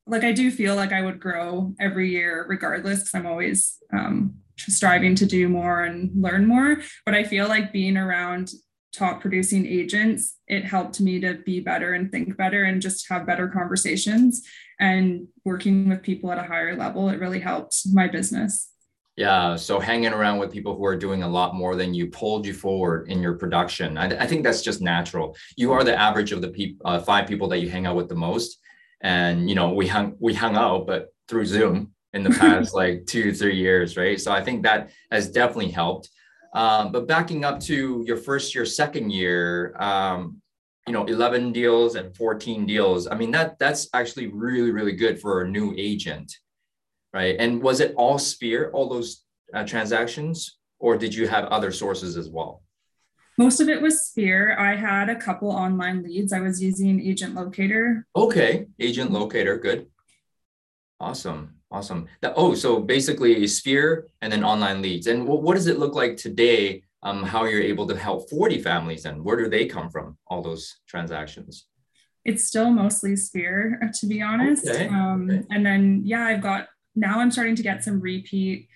like 0.07 0.23
I 0.23 0.31
do 0.31 0.49
feel 0.49 0.75
like 0.75 0.91
I 0.91 1.01
would 1.01 1.19
grow 1.19 1.73
every 1.79 2.09
year 2.09 2.45
regardless 2.47 2.99
because 2.99 3.15
I'm 3.15 3.27
always 3.27 3.77
um, 3.93 4.35
striving 4.57 5.15
to 5.15 5.25
do 5.25 5.49
more 5.49 5.83
and 5.83 6.11
learn 6.15 6.45
more. 6.45 6.81
But 7.05 7.15
I 7.15 7.23
feel 7.23 7.47
like 7.47 7.73
being 7.73 7.97
around 7.97 8.51
top 8.93 9.21
producing 9.21 9.65
agents, 9.65 10.37
it 10.47 10.65
helped 10.65 10.99
me 10.99 11.19
to 11.19 11.35
be 11.45 11.59
better 11.59 11.93
and 11.93 12.11
think 12.11 12.35
better 12.37 12.63
and 12.63 12.81
just 12.81 13.07
have 13.09 13.27
better 13.27 13.47
conversations. 13.47 14.43
And 14.79 15.27
working 15.45 15.89
with 15.89 16.03
people 16.03 16.31
at 16.31 16.37
a 16.37 16.43
higher 16.43 16.75
level, 16.75 17.09
it 17.09 17.19
really 17.19 17.39
helped 17.39 17.81
my 17.91 18.07
business. 18.07 18.71
Yeah. 19.15 19.55
So 19.55 19.79
hanging 19.79 20.13
around 20.13 20.37
with 20.37 20.51
people 20.51 20.75
who 20.75 20.85
are 20.85 20.95
doing 20.95 21.23
a 21.23 21.27
lot 21.27 21.55
more 21.55 21.75
than 21.75 21.95
you 21.95 22.07
pulled 22.07 22.45
you 22.45 22.53
forward 22.53 23.09
in 23.09 23.19
your 23.19 23.33
production. 23.33 23.97
I, 23.97 24.05
I 24.05 24.27
think 24.27 24.43
that's 24.43 24.61
just 24.61 24.79
natural. 24.79 25.35
You 25.55 25.73
are 25.73 25.83
the 25.83 25.99
average 25.99 26.31
of 26.31 26.41
the 26.41 26.49
pe- 26.49 26.75
uh, 26.85 26.99
five 26.99 27.27
people 27.27 27.47
that 27.47 27.57
you 27.57 27.69
hang 27.69 27.87
out 27.87 27.95
with 27.95 28.09
the 28.09 28.15
most 28.15 28.59
and 29.01 29.49
you 29.49 29.55
know 29.55 29.73
we 29.73 29.87
hung 29.87 30.15
we 30.19 30.33
hung 30.33 30.55
out 30.55 30.87
but 30.87 31.13
through 31.27 31.45
zoom 31.45 31.93
in 32.13 32.23
the 32.23 32.29
past 32.31 32.73
like 32.81 33.05
two 33.05 33.33
three 33.33 33.55
years 33.55 33.97
right? 33.97 34.19
So 34.19 34.31
i 34.31 34.43
think 34.43 34.63
that 34.63 34.91
has 35.11 35.29
definitely 35.29 35.71
helped. 35.71 36.09
Um, 36.53 36.91
but 36.91 37.07
backing 37.07 37.43
up 37.43 37.59
to 37.61 38.03
your 38.07 38.17
first 38.17 38.55
year 38.55 38.65
second 38.65 39.11
year 39.11 39.75
um, 39.79 40.41
you 40.87 40.93
know 40.93 41.05
11 41.05 41.51
deals 41.51 41.95
and 41.95 42.15
14 42.15 42.65
deals 42.65 43.07
i 43.07 43.15
mean 43.15 43.31
that 43.31 43.59
that's 43.59 43.89
actually 43.93 44.27
really 44.27 44.71
really 44.71 44.93
good 44.93 45.19
for 45.19 45.41
a 45.41 45.49
new 45.49 45.75
agent 45.77 46.31
right? 47.13 47.35
And 47.39 47.61
was 47.61 47.79
it 47.79 47.93
all 47.95 48.19
sphere 48.19 48.69
all 48.73 48.87
those 48.87 49.23
uh, 49.53 49.65
transactions 49.65 50.57
or 50.79 50.97
did 50.97 51.13
you 51.13 51.27
have 51.27 51.45
other 51.45 51.71
sources 51.71 52.17
as 52.17 52.29
well 52.29 52.61
most 53.37 53.59
of 53.59 53.69
it 53.69 53.81
was 53.81 54.07
Sphere. 54.07 54.57
I 54.57 54.75
had 54.75 55.09
a 55.09 55.15
couple 55.15 55.49
online 55.49 56.03
leads. 56.03 56.33
I 56.33 56.39
was 56.39 56.61
using 56.61 56.99
Agent 56.99 57.35
Locator. 57.35 58.05
Okay, 58.15 58.67
Agent 58.79 59.11
Locator, 59.11 59.57
good. 59.57 59.87
Awesome, 60.99 61.55
awesome. 61.69 62.07
That, 62.21 62.33
oh, 62.35 62.55
so 62.55 62.79
basically 62.79 63.45
Sphere 63.45 64.07
and 64.21 64.33
then 64.33 64.43
online 64.43 64.81
leads. 64.81 65.05
And 65.05 65.27
what, 65.27 65.43
what 65.43 65.53
does 65.53 65.67
it 65.67 65.77
look 65.77 65.93
like 65.93 66.17
today? 66.17 66.83
Um, 67.03 67.21
how 67.21 67.45
you're 67.45 67.61
able 67.61 67.87
to 67.87 67.95
help 67.95 68.27
40 68.27 68.59
families 68.63 69.05
and 69.05 69.23
where 69.23 69.37
do 69.37 69.47
they 69.47 69.67
come 69.67 69.91
from? 69.91 70.17
All 70.25 70.41
those 70.41 70.77
transactions. 70.87 71.67
It's 72.25 72.43
still 72.43 72.71
mostly 72.71 73.15
Sphere, 73.15 73.79
to 73.99 74.07
be 74.07 74.21
honest. 74.21 74.67
Okay. 74.67 74.87
Um, 74.87 75.29
okay. 75.29 75.43
And 75.51 75.65
then 75.65 76.01
yeah, 76.03 76.25
I've 76.25 76.41
got 76.41 76.67
now. 76.95 77.19
I'm 77.19 77.31
starting 77.31 77.55
to 77.55 77.63
get 77.63 77.83
some 77.83 78.01
repeat 78.01 78.67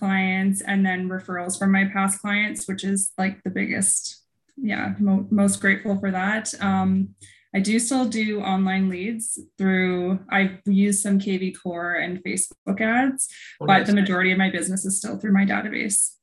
clients 0.00 0.60
and 0.62 0.84
then 0.84 1.08
referrals 1.08 1.56
from 1.56 1.70
my 1.70 1.84
past 1.92 2.20
clients, 2.20 2.66
which 2.66 2.82
is 2.82 3.12
like 3.16 3.40
the 3.44 3.50
biggest 3.50 4.24
yeah, 4.56 4.94
mo- 4.98 5.26
most 5.30 5.60
grateful 5.60 5.98
for 5.98 6.10
that. 6.10 6.52
Um, 6.60 7.14
I 7.54 7.60
do 7.60 7.78
still 7.78 8.04
do 8.04 8.40
online 8.40 8.88
leads 8.88 9.38
through, 9.58 10.20
I've 10.30 10.60
used 10.66 11.02
some 11.02 11.18
KV 11.18 11.56
Core 11.60 11.94
and 11.94 12.22
Facebook 12.22 12.80
ads, 12.80 13.28
oh, 13.60 13.66
but 13.66 13.86
the 13.86 13.94
majority 13.94 14.32
of 14.32 14.38
my 14.38 14.50
business 14.50 14.84
is 14.84 14.98
still 14.98 15.18
through 15.18 15.32
my 15.32 15.44
database. 15.44 16.14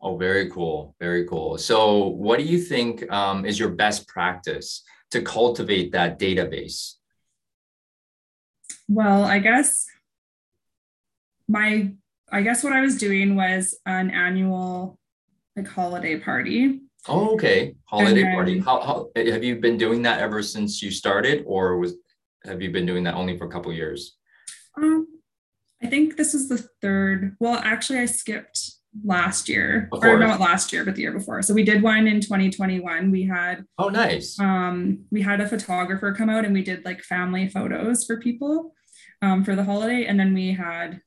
Oh, 0.00 0.16
very 0.16 0.50
cool. 0.50 0.96
Very 1.00 1.26
cool. 1.26 1.58
So, 1.58 2.08
what 2.08 2.38
do 2.38 2.44
you 2.44 2.58
think 2.58 3.10
um, 3.12 3.44
is 3.44 3.58
your 3.58 3.70
best 3.70 4.08
practice 4.08 4.82
to 5.12 5.22
cultivate 5.22 5.92
that 5.92 6.18
database? 6.18 6.94
Well, 8.88 9.24
I 9.24 9.38
guess 9.38 9.86
my, 11.48 11.92
I 12.32 12.40
guess 12.40 12.64
what 12.64 12.72
I 12.72 12.80
was 12.80 12.96
doing 12.96 13.36
was 13.36 13.78
an 13.84 14.10
annual 14.10 14.98
like 15.54 15.68
holiday 15.68 16.18
party. 16.18 16.80
Oh, 17.06 17.34
okay. 17.34 17.74
Holiday 17.84 18.22
then, 18.22 18.34
party. 18.34 18.58
How, 18.58 18.80
how 18.80 19.10
have 19.14 19.44
you 19.44 19.56
been 19.56 19.76
doing 19.76 20.02
that 20.02 20.20
ever 20.20 20.42
since 20.42 20.82
you 20.82 20.90
started, 20.90 21.44
or 21.46 21.76
was 21.78 21.94
have 22.44 22.62
you 22.62 22.70
been 22.70 22.86
doing 22.86 23.04
that 23.04 23.14
only 23.14 23.36
for 23.36 23.46
a 23.46 23.50
couple 23.50 23.72
years? 23.72 24.16
Um, 24.76 25.06
I 25.82 25.88
think 25.88 26.16
this 26.16 26.32
is 26.32 26.48
the 26.48 26.66
third. 26.80 27.36
Well, 27.38 27.60
actually, 27.62 27.98
I 27.98 28.06
skipped 28.06 28.76
last 29.04 29.48
year 29.48 29.88
or 29.90 30.18
not 30.18 30.38
last 30.38 30.70
year 30.70 30.84
but 30.84 30.94
the 30.94 31.00
year 31.00 31.12
before 31.12 31.40
so 31.40 31.54
we 31.54 31.62
did 31.62 31.82
one 31.82 32.06
in 32.06 32.20
2021 32.20 33.10
we 33.10 33.22
had 33.22 33.64
oh 33.78 33.88
nice 33.88 34.38
um 34.38 35.02
we 35.10 35.22
had 35.22 35.40
a 35.40 35.48
photographer 35.48 36.12
come 36.12 36.28
out 36.28 36.44
and 36.44 36.52
we 36.52 36.62
did 36.62 36.84
like 36.84 37.00
family 37.00 37.48
photos 37.48 38.04
for 38.04 38.20
people 38.20 38.74
um 39.22 39.44
for 39.44 39.56
the 39.56 39.64
holiday 39.64 40.04
and 40.04 40.20
then 40.20 40.34
we 40.34 40.52
had 40.52 41.00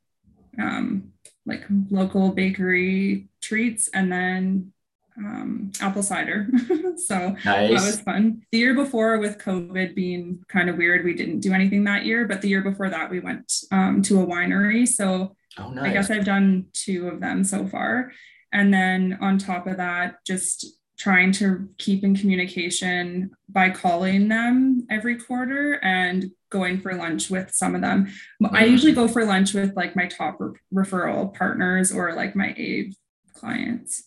um 0.59 1.11
like 1.45 1.63
local 1.89 2.31
bakery 2.31 3.27
treats 3.41 3.87
and 3.93 4.11
then 4.11 4.71
um, 5.17 5.71
apple 5.79 6.03
cider. 6.03 6.47
so 6.97 7.29
nice. 7.29 7.45
that 7.45 7.71
was 7.71 8.01
fun. 8.01 8.41
The 8.51 8.57
year 8.57 8.73
before, 8.73 9.17
with 9.17 9.37
COVID 9.37 9.95
being 9.95 10.43
kind 10.49 10.69
of 10.69 10.77
weird, 10.77 11.05
we 11.05 11.13
didn't 11.13 11.39
do 11.39 11.53
anything 11.53 11.85
that 11.85 12.05
year. 12.05 12.27
But 12.27 12.41
the 12.41 12.49
year 12.49 12.61
before 12.61 12.89
that, 12.89 13.09
we 13.09 13.19
went 13.19 13.51
um, 13.71 14.01
to 14.03 14.21
a 14.21 14.25
winery. 14.25 14.87
So 14.87 15.35
Oh, 15.57 15.69
nice. 15.69 15.85
I 15.85 15.93
guess 15.93 16.11
I've 16.11 16.25
done 16.25 16.65
two 16.73 17.07
of 17.07 17.19
them 17.19 17.43
so 17.43 17.65
far. 17.67 18.11
And 18.51 18.73
then 18.73 19.17
on 19.21 19.37
top 19.37 19.67
of 19.67 19.77
that, 19.77 20.17
just 20.25 20.77
trying 20.97 21.31
to 21.33 21.67
keep 21.77 22.03
in 22.03 22.15
communication 22.15 23.31
by 23.49 23.69
calling 23.69 24.27
them 24.27 24.85
every 24.89 25.17
quarter 25.17 25.73
and 25.83 26.31
going 26.49 26.79
for 26.79 26.93
lunch 26.93 27.29
with 27.29 27.53
some 27.53 27.75
of 27.75 27.81
them. 27.81 28.05
Mm-hmm. 28.41 28.55
I 28.55 28.63
usually 28.65 28.93
go 28.93 29.07
for 29.07 29.25
lunch 29.25 29.53
with 29.53 29.75
like 29.75 29.95
my 29.95 30.07
top 30.07 30.37
re- 30.39 30.57
referral 30.73 31.33
partners 31.33 31.91
or 31.91 32.13
like 32.13 32.35
my 32.35 32.53
AVE 32.55 32.95
clients. 33.33 34.05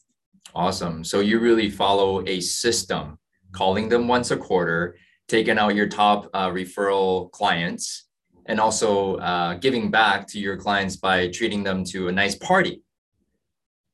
Awesome. 0.55 1.05
So 1.05 1.21
you 1.21 1.41
really 1.41 1.69
follow 1.69 2.27
a 2.27 2.41
system, 2.41 3.19
calling 3.53 3.89
them 3.89 4.09
once 4.09 4.31
a 4.31 4.37
quarter, 4.37 4.97
taking 5.29 5.59
out 5.59 5.75
your 5.75 5.89
top 5.89 6.31
uh, 6.33 6.49
referral 6.49 7.31
clients, 7.33 8.07
and 8.47 8.59
also 8.59 9.17
uh, 9.17 9.55
giving 9.55 9.91
back 9.91 10.27
to 10.29 10.39
your 10.39 10.57
clients 10.57 10.97
by 10.97 11.29
treating 11.29 11.63
them 11.63 11.85
to 11.85 12.09
a 12.09 12.13
nice 12.13 12.35
party. 12.35 12.83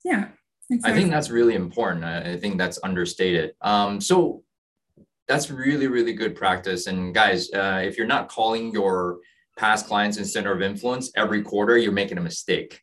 Yeah. 0.04 0.28
Exactly. 0.74 0.92
I 0.92 1.00
think 1.00 1.12
that's 1.12 1.30
really 1.30 1.54
important. 1.54 2.04
I, 2.04 2.36
think 2.36 2.58
that's 2.58 2.80
understated. 2.82 3.52
Um, 3.60 4.00
so 4.00 4.42
that's 5.28 5.50
really, 5.50 5.86
really 5.86 6.12
good 6.12 6.34
practice. 6.34 6.88
And 6.88 7.14
guys, 7.14 7.52
uh, 7.52 7.80
if 7.84 7.96
you're 7.96 8.06
not 8.06 8.28
calling 8.28 8.72
your 8.72 9.18
past 9.56 9.86
clients 9.86 10.16
in 10.16 10.24
center 10.24 10.52
of 10.52 10.62
influence 10.62 11.12
every 11.16 11.42
quarter, 11.42 11.78
you're 11.78 11.92
making 11.92 12.18
a 12.18 12.22
mistake. 12.22 12.80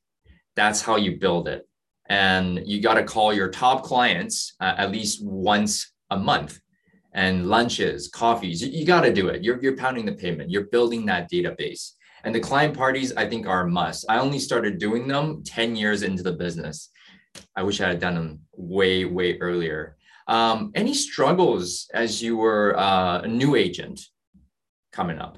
That's 0.55 0.81
how 0.81 0.95
you 0.95 1.19
build 1.19 1.49
it. 1.49 1.67
And 2.07 2.61
you 2.65 2.81
got 2.81 2.95
to 2.95 3.03
call 3.03 3.33
your 3.33 3.49
top 3.49 3.83
clients 3.83 4.55
uh, 4.61 4.75
at 4.77 4.91
least 4.91 5.23
once 5.23 5.91
a 6.09 6.17
month 6.17 6.59
and 7.13 7.47
lunches, 7.47 8.07
coffees. 8.07 8.61
You, 8.61 8.71
you 8.71 8.85
got 8.85 9.01
to 9.01 9.13
do 9.13 9.27
it. 9.27 9.43
You're, 9.43 9.61
you're 9.61 9.75
pounding 9.75 10.05
the 10.05 10.13
pavement. 10.13 10.49
You're 10.49 10.67
building 10.67 11.05
that 11.07 11.29
database. 11.29 11.91
And 12.23 12.33
the 12.33 12.39
client 12.39 12.75
parties, 12.75 13.11
I 13.17 13.27
think, 13.27 13.47
are 13.47 13.61
a 13.61 13.69
must. 13.69 14.05
I 14.07 14.19
only 14.19 14.39
started 14.39 14.77
doing 14.77 15.07
them 15.07 15.43
10 15.43 15.75
years 15.75 16.03
into 16.03 16.23
the 16.23 16.33
business. 16.33 16.90
I 17.55 17.63
wish 17.63 17.81
I 17.81 17.87
had 17.87 17.99
done 17.99 18.15
them 18.15 18.39
way, 18.53 19.05
way 19.05 19.37
earlier. 19.39 19.97
Um, 20.27 20.71
any 20.75 20.93
struggles 20.93 21.89
as 21.93 22.21
you 22.21 22.37
were 22.37 22.77
uh, 22.77 23.21
a 23.21 23.27
new 23.27 23.55
agent 23.55 24.01
coming 24.91 25.19
up? 25.19 25.37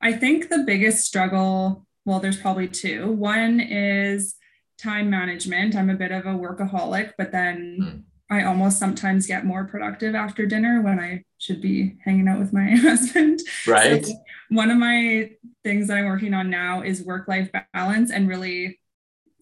I 0.00 0.12
think 0.12 0.48
the 0.48 0.64
biggest 0.66 1.04
struggle, 1.04 1.86
well, 2.04 2.20
there's 2.20 2.40
probably 2.40 2.68
two. 2.68 3.12
One 3.12 3.60
is 3.60 4.36
time 4.78 5.10
management. 5.10 5.74
I'm 5.74 5.90
a 5.90 5.94
bit 5.94 6.12
of 6.12 6.26
a 6.26 6.30
workaholic, 6.30 7.12
but 7.18 7.32
then 7.32 7.78
hmm. 7.80 8.34
I 8.34 8.44
almost 8.44 8.78
sometimes 8.78 9.26
get 9.26 9.44
more 9.44 9.64
productive 9.64 10.14
after 10.14 10.46
dinner 10.46 10.82
when 10.82 11.00
I 11.00 11.24
should 11.38 11.60
be 11.60 11.96
hanging 12.04 12.28
out 12.28 12.38
with 12.38 12.52
my 12.52 12.70
husband. 12.76 13.40
Right. 13.66 14.04
So 14.04 14.12
one 14.50 14.70
of 14.70 14.78
my 14.78 15.30
things 15.64 15.88
that 15.88 15.96
I'm 15.96 16.06
working 16.06 16.34
on 16.34 16.50
now 16.50 16.82
is 16.82 17.02
work 17.02 17.28
life 17.28 17.50
balance 17.72 18.10
and 18.10 18.28
really 18.28 18.78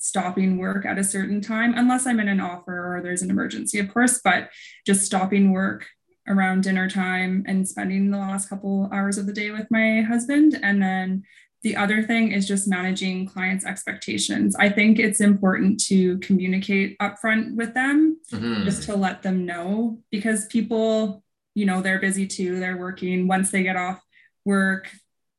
stopping 0.07 0.59
work 0.59 0.87
at 0.87 0.99
a 0.99 1.05
certain 1.05 1.41
time, 1.41 1.75
unless 1.77 2.07
I'm 2.07 2.21
in 2.21 2.29
an 2.29 2.41
offer 2.41 2.97
or 2.97 3.03
there's 3.03 3.23
an 3.23 3.31
emergency, 3.31 3.79
of 3.79 3.93
course, 3.93 4.21
but 4.23 4.51
just 4.87 5.05
stopping 5.05 5.53
work 5.53 5.87
around 6.29 6.63
dinner 6.63 6.89
time 6.89 7.45
and 7.47 7.69
spending 7.69 8.11
the 8.11 8.19
last 8.19 8.49
couple 8.49 8.89
hours 8.93 9.19
of 9.19 9.27
the 9.27 9.33
day 9.33 9.51
with 9.51 9.67
my 9.71 10.03
husband 10.03 10.59
and 10.63 10.83
then 10.83 11.23
the 11.67 11.75
other 11.75 12.01
thing 12.01 12.31
is 12.31 12.47
just 12.47 12.69
managing 12.69 13.27
clients' 13.27 13.65
expectations. 13.65 14.55
I 14.55 14.69
think 14.69 15.01
it's 15.01 15.21
important 15.21 15.83
to 15.87 16.17
communicate 16.19 16.97
upfront 16.99 17.57
with 17.57 17.75
them, 17.75 18.21
mm-hmm. 18.33 18.63
just 18.63 18.85
to 18.85 18.95
let 18.95 19.25
them 19.25 19.45
know 19.45 19.99
because 20.13 20.47
people, 20.47 21.25
you 21.57 21.67
know, 21.67 21.83
they're 21.83 21.99
busy 21.99 22.25
too. 22.25 22.61
They're 22.61 22.77
working. 22.77 23.27
Once 23.27 23.51
they 23.51 23.65
get 23.65 23.75
off 23.75 24.01
work, 24.45 24.93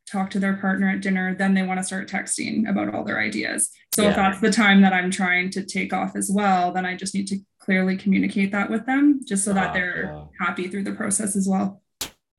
talk 0.06 0.30
to 0.32 0.40
their 0.40 0.58
partner 0.58 0.90
at 0.90 1.02
dinner, 1.02 1.34
then 1.34 1.54
they 1.54 1.64
want 1.64 1.80
to 1.80 1.84
start 1.86 2.10
texting 2.10 2.70
about 2.70 2.94
all 2.94 3.06
their 3.06 3.22
ideas. 3.22 3.70
So 3.98 4.04
yeah. 4.04 4.10
if 4.10 4.16
that's 4.16 4.40
the 4.42 4.52
time 4.52 4.82
that 4.82 4.94
I'm 4.94 5.10
trying 5.10 5.50
to 5.50 5.66
take 5.66 5.92
off 5.92 6.16
as 6.16 6.30
well, 6.32 6.72
then 6.72 6.86
I 6.86 6.96
just 6.96 7.16
need 7.16 7.28
to 7.30 7.40
clearly 7.58 7.98
communicate 7.98 8.52
that 8.52 8.70
with 8.70 8.86
them 8.86 9.22
just 9.26 9.44
so 9.44 9.54
that 9.54 9.72
ah, 9.72 9.74
they're 9.74 10.14
yeah. 10.14 10.26
happy 10.40 10.68
through 10.68 10.84
the 10.84 10.92
process 10.92 11.36
as 11.36 11.48
well. 11.48 11.82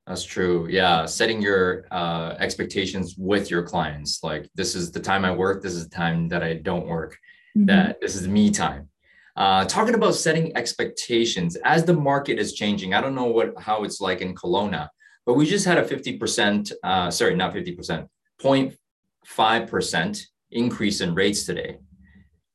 That's 0.07 0.23
true. 0.23 0.69
Yeah. 0.69 1.05
Setting 1.05 1.41
your 1.41 1.85
uh, 1.91 2.35
expectations 2.39 3.15
with 3.17 3.51
your 3.51 3.63
clients. 3.63 4.23
Like, 4.23 4.49
this 4.55 4.73
is 4.73 4.93
the 4.93 5.01
time 5.01 5.25
I 5.25 5.35
work. 5.35 5.61
This 5.61 5.73
is 5.73 5.89
the 5.89 5.93
time 5.93 6.29
that 6.29 6.43
I 6.43 6.53
don't 6.53 6.87
work. 6.87 7.17
Mm-hmm. 7.57 7.65
That 7.65 7.99
this 7.99 8.15
is 8.15 8.25
me 8.25 8.51
time. 8.51 8.87
Uh, 9.35 9.65
talking 9.65 9.95
about 9.95 10.15
setting 10.15 10.55
expectations 10.55 11.57
as 11.65 11.83
the 11.83 11.93
market 11.93 12.39
is 12.39 12.53
changing. 12.53 12.93
I 12.93 13.01
don't 13.01 13.15
know 13.15 13.25
what 13.25 13.59
how 13.59 13.83
it's 13.83 13.99
like 13.99 14.21
in 14.21 14.33
Kelowna, 14.33 14.87
but 15.25 15.33
we 15.33 15.45
just 15.45 15.65
had 15.65 15.77
a 15.77 15.83
50%, 15.83 16.71
uh, 16.85 17.11
sorry, 17.11 17.35
not 17.35 17.53
50%, 17.53 18.07
0.5% 18.41 20.25
increase 20.51 21.01
in 21.01 21.13
rates 21.13 21.45
today. 21.45 21.77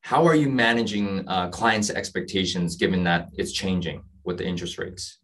How 0.01 0.27
are 0.27 0.35
you 0.35 0.49
managing 0.49 1.27
uh, 1.29 1.49
clients' 1.49 1.91
expectations 1.91 2.77
given 2.77 3.05
that 3.05 3.29
it's 3.35 3.53
changing 3.53 4.03
with 4.25 4.39
the 4.39 4.47
interest 4.47 4.79
rates? 4.79 5.19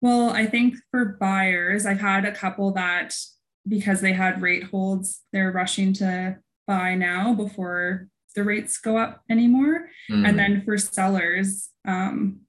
Well, 0.00 0.30
I 0.30 0.46
think 0.46 0.76
for 0.90 1.16
buyers, 1.20 1.84
I've 1.84 2.00
had 2.00 2.24
a 2.24 2.32
couple 2.32 2.72
that 2.72 3.14
because 3.68 4.00
they 4.00 4.12
had 4.12 4.40
rate 4.40 4.64
holds, 4.64 5.22
they're 5.32 5.52
rushing 5.52 5.92
to 5.94 6.38
buy 6.66 6.94
now 6.94 7.34
before 7.34 8.08
the 8.34 8.44
rates 8.44 8.78
go 8.78 8.96
up 8.96 9.22
anymore. 9.28 9.88
Mm. 10.10 10.28
And 10.28 10.38
then 10.38 10.62
for 10.64 10.78
sellers, 10.78 11.70
um, 11.86 12.40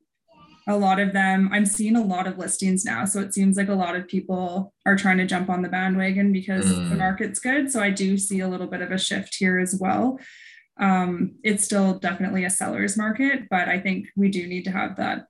a 0.68 0.76
lot 0.76 1.00
of 1.00 1.14
them, 1.14 1.50
I'm 1.52 1.66
seeing 1.66 1.96
a 1.96 2.04
lot 2.04 2.28
of 2.28 2.38
listings 2.38 2.84
now. 2.84 3.06
So 3.06 3.22
it 3.22 3.34
seems 3.34 3.56
like 3.56 3.70
a 3.70 3.76
lot 3.76 3.96
of 3.96 4.08
people 4.08 4.74
are 4.86 4.98
trying 4.98 5.18
to 5.18 5.26
jump 5.26 5.50
on 5.50 5.62
the 5.62 5.70
bandwagon 5.70 6.34
because 6.34 6.66
mm. 6.66 6.90
the 6.90 6.96
market's 6.96 7.40
good. 7.40 7.72
So 7.72 7.82
I 7.82 7.90
do 7.90 8.18
see 8.18 8.42
a 8.42 8.48
little 8.48 8.68
bit 8.68 8.82
of 8.82 8.92
a 8.92 8.98
shift 8.98 9.36
here 9.36 9.60
as 9.60 9.78
well. 9.80 10.20
Um, 10.80 11.36
it's 11.44 11.64
still 11.64 12.00
definitely 12.00 12.44
a 12.44 12.50
seller's 12.50 12.98
market, 12.98 13.48
but 13.50 13.70
I 13.70 13.80
think 13.80 14.10
we 14.16 14.30
do 14.30 14.46
need 14.46 14.66
to 14.66 14.72
have 14.72 14.98
that 14.98 15.28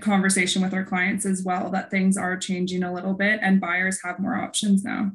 conversation 0.00 0.60
with 0.60 0.74
our 0.74 0.84
clients 0.84 1.24
as 1.24 1.42
well 1.44 1.70
that 1.70 1.90
things 1.90 2.16
are 2.16 2.36
changing 2.36 2.82
a 2.82 2.92
little 2.92 3.14
bit 3.14 3.38
and 3.42 3.60
buyers 3.60 4.00
have 4.02 4.18
more 4.18 4.34
options 4.34 4.82
now. 4.82 5.12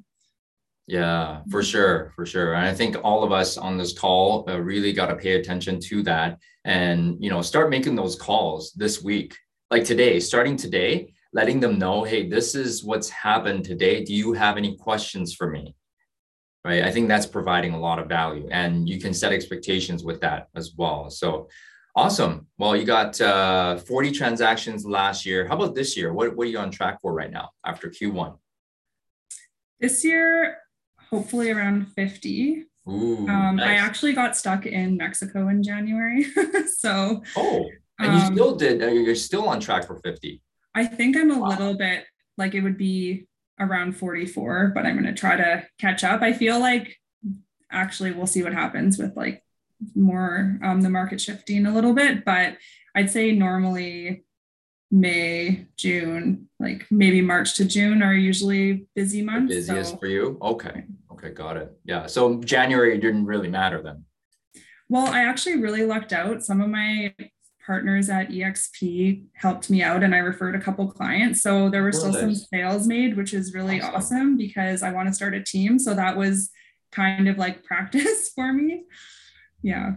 Yeah, 0.87 1.41
for 1.49 1.63
sure, 1.63 2.11
for 2.15 2.25
sure. 2.25 2.55
And 2.55 2.65
I 2.65 2.73
think 2.73 2.97
all 3.03 3.23
of 3.23 3.31
us 3.31 3.57
on 3.57 3.77
this 3.77 3.97
call 3.97 4.49
uh, 4.49 4.59
really 4.59 4.91
got 4.91 5.07
to 5.07 5.15
pay 5.15 5.33
attention 5.33 5.79
to 5.79 6.03
that 6.03 6.39
and, 6.65 7.15
you 7.23 7.29
know, 7.29 7.41
start 7.41 7.69
making 7.69 7.95
those 7.95 8.15
calls 8.17 8.73
this 8.73 9.01
week. 9.01 9.35
Like 9.71 9.85
today, 9.85 10.19
starting 10.19 10.57
today, 10.57 11.13
letting 11.31 11.59
them 11.59 11.79
know, 11.79 12.03
"Hey, 12.03 12.27
this 12.27 12.53
is 12.53 12.83
what's 12.83 13.09
happened 13.09 13.63
today. 13.65 14.03
Do 14.03 14.13
you 14.13 14.33
have 14.33 14.57
any 14.57 14.75
questions 14.75 15.33
for 15.33 15.49
me?" 15.49 15.73
Right? 16.65 16.83
I 16.83 16.91
think 16.91 17.07
that's 17.07 17.25
providing 17.25 17.73
a 17.73 17.79
lot 17.79 17.99
of 17.99 18.07
value 18.07 18.47
and 18.51 18.87
you 18.87 18.99
can 18.99 19.13
set 19.13 19.33
expectations 19.33 20.03
with 20.03 20.21
that 20.21 20.47
as 20.55 20.73
well. 20.77 21.09
So, 21.09 21.47
Awesome. 21.95 22.47
Well, 22.57 22.75
you 22.75 22.85
got 22.85 23.21
uh, 23.21 23.77
40 23.77 24.11
transactions 24.13 24.83
last 24.83 25.27
year. 25.27 25.47
How 25.47 25.55
about 25.55 25.75
this 25.75 25.95
year? 25.95 26.11
What, 26.11 26.35
what 26.35 26.47
are 26.47 26.49
you 26.49 26.57
on 26.57 26.71
track 26.71 26.99
for 26.99 27.13
right 27.13 27.29
now 27.29 27.51
after 27.63 27.87
Q1? 27.87 28.35
This 29.79 30.03
year, 30.03 30.57
hopefully 31.13 31.51
around 31.51 31.87
50. 31.93 32.65
Ooh, 32.89 33.27
um, 33.27 33.57
nice. 33.57 33.69
I 33.69 33.73
actually 33.75 34.13
got 34.13 34.35
stuck 34.35 34.65
in 34.65 34.97
Mexico 34.97 35.47
in 35.47 35.63
January. 35.63 36.25
so 36.77 37.23
oh. 37.37 37.69
And 37.99 38.13
you 38.13 38.19
um, 38.19 38.33
still 38.33 38.55
did, 38.55 38.81
uh, 38.81 38.87
you're 38.87 39.15
still 39.15 39.47
on 39.47 39.59
track 39.59 39.85
for 39.85 39.97
50. 39.97 40.41
I 40.75 40.85
think 40.85 41.15
I'm 41.15 41.31
a 41.31 41.39
wow. 41.39 41.49
little 41.49 41.75
bit 41.75 42.05
like 42.37 42.55
it 42.55 42.61
would 42.61 42.77
be 42.77 43.27
around 43.59 43.95
44, 43.95 44.71
but 44.73 44.85
I'm 44.85 44.99
going 44.99 45.05
to 45.05 45.19
try 45.19 45.37
to 45.37 45.65
catch 45.79 46.03
up. 46.03 46.21
I 46.21 46.33
feel 46.33 46.59
like 46.59 46.97
actually 47.71 48.11
we'll 48.11 48.27
see 48.27 48.43
what 48.43 48.53
happens 48.53 48.97
with 48.97 49.15
like 49.15 49.43
more 49.95 50.59
um, 50.63 50.81
the 50.81 50.89
market 50.89 51.21
shifting 51.21 51.65
a 51.65 51.73
little 51.73 51.93
bit, 51.93 52.25
but 52.25 52.57
I'd 52.95 53.11
say 53.11 53.31
normally 53.31 54.25
May, 54.93 55.65
June, 55.75 56.49
like 56.59 56.85
maybe 56.91 57.21
March 57.21 57.55
to 57.55 57.65
June 57.65 58.03
are 58.03 58.13
usually 58.13 58.85
busy 58.95 59.23
months. 59.23 59.51
The 59.51 59.59
busiest 59.59 59.91
so. 59.91 59.97
for 59.97 60.05
you? 60.05 60.37
Okay. 60.41 60.83
Okay, 61.13 61.29
got 61.29 61.57
it. 61.57 61.71
Yeah. 61.85 62.05
So 62.07 62.39
January 62.41 62.97
didn't 62.97 63.25
really 63.25 63.49
matter 63.49 63.81
then. 63.81 64.05
Well, 64.89 65.07
I 65.07 65.23
actually 65.23 65.61
really 65.61 65.85
lucked 65.85 66.13
out. 66.13 66.43
Some 66.43 66.61
of 66.61 66.69
my 66.69 67.13
partners 67.65 68.09
at 68.09 68.29
EXP 68.29 69.23
helped 69.33 69.69
me 69.69 69.81
out 69.81 70.03
and 70.03 70.13
I 70.13 70.19
referred 70.19 70.55
a 70.55 70.59
couple 70.59 70.91
clients. 70.91 71.41
So 71.41 71.69
there 71.69 71.83
were 71.83 71.91
still 71.91 72.13
some 72.13 72.35
sales 72.35 72.87
made, 72.87 73.15
which 73.15 73.33
is 73.33 73.53
really 73.53 73.79
awesome. 73.79 73.95
awesome 73.95 74.37
because 74.37 74.83
I 74.83 74.91
want 74.91 75.07
to 75.07 75.13
start 75.13 75.33
a 75.33 75.43
team. 75.43 75.79
So 75.79 75.93
that 75.93 76.17
was 76.17 76.49
kind 76.91 77.27
of 77.27 77.37
like 77.37 77.63
practice 77.65 78.31
for 78.35 78.51
me. 78.51 78.83
Yeah. 79.61 79.93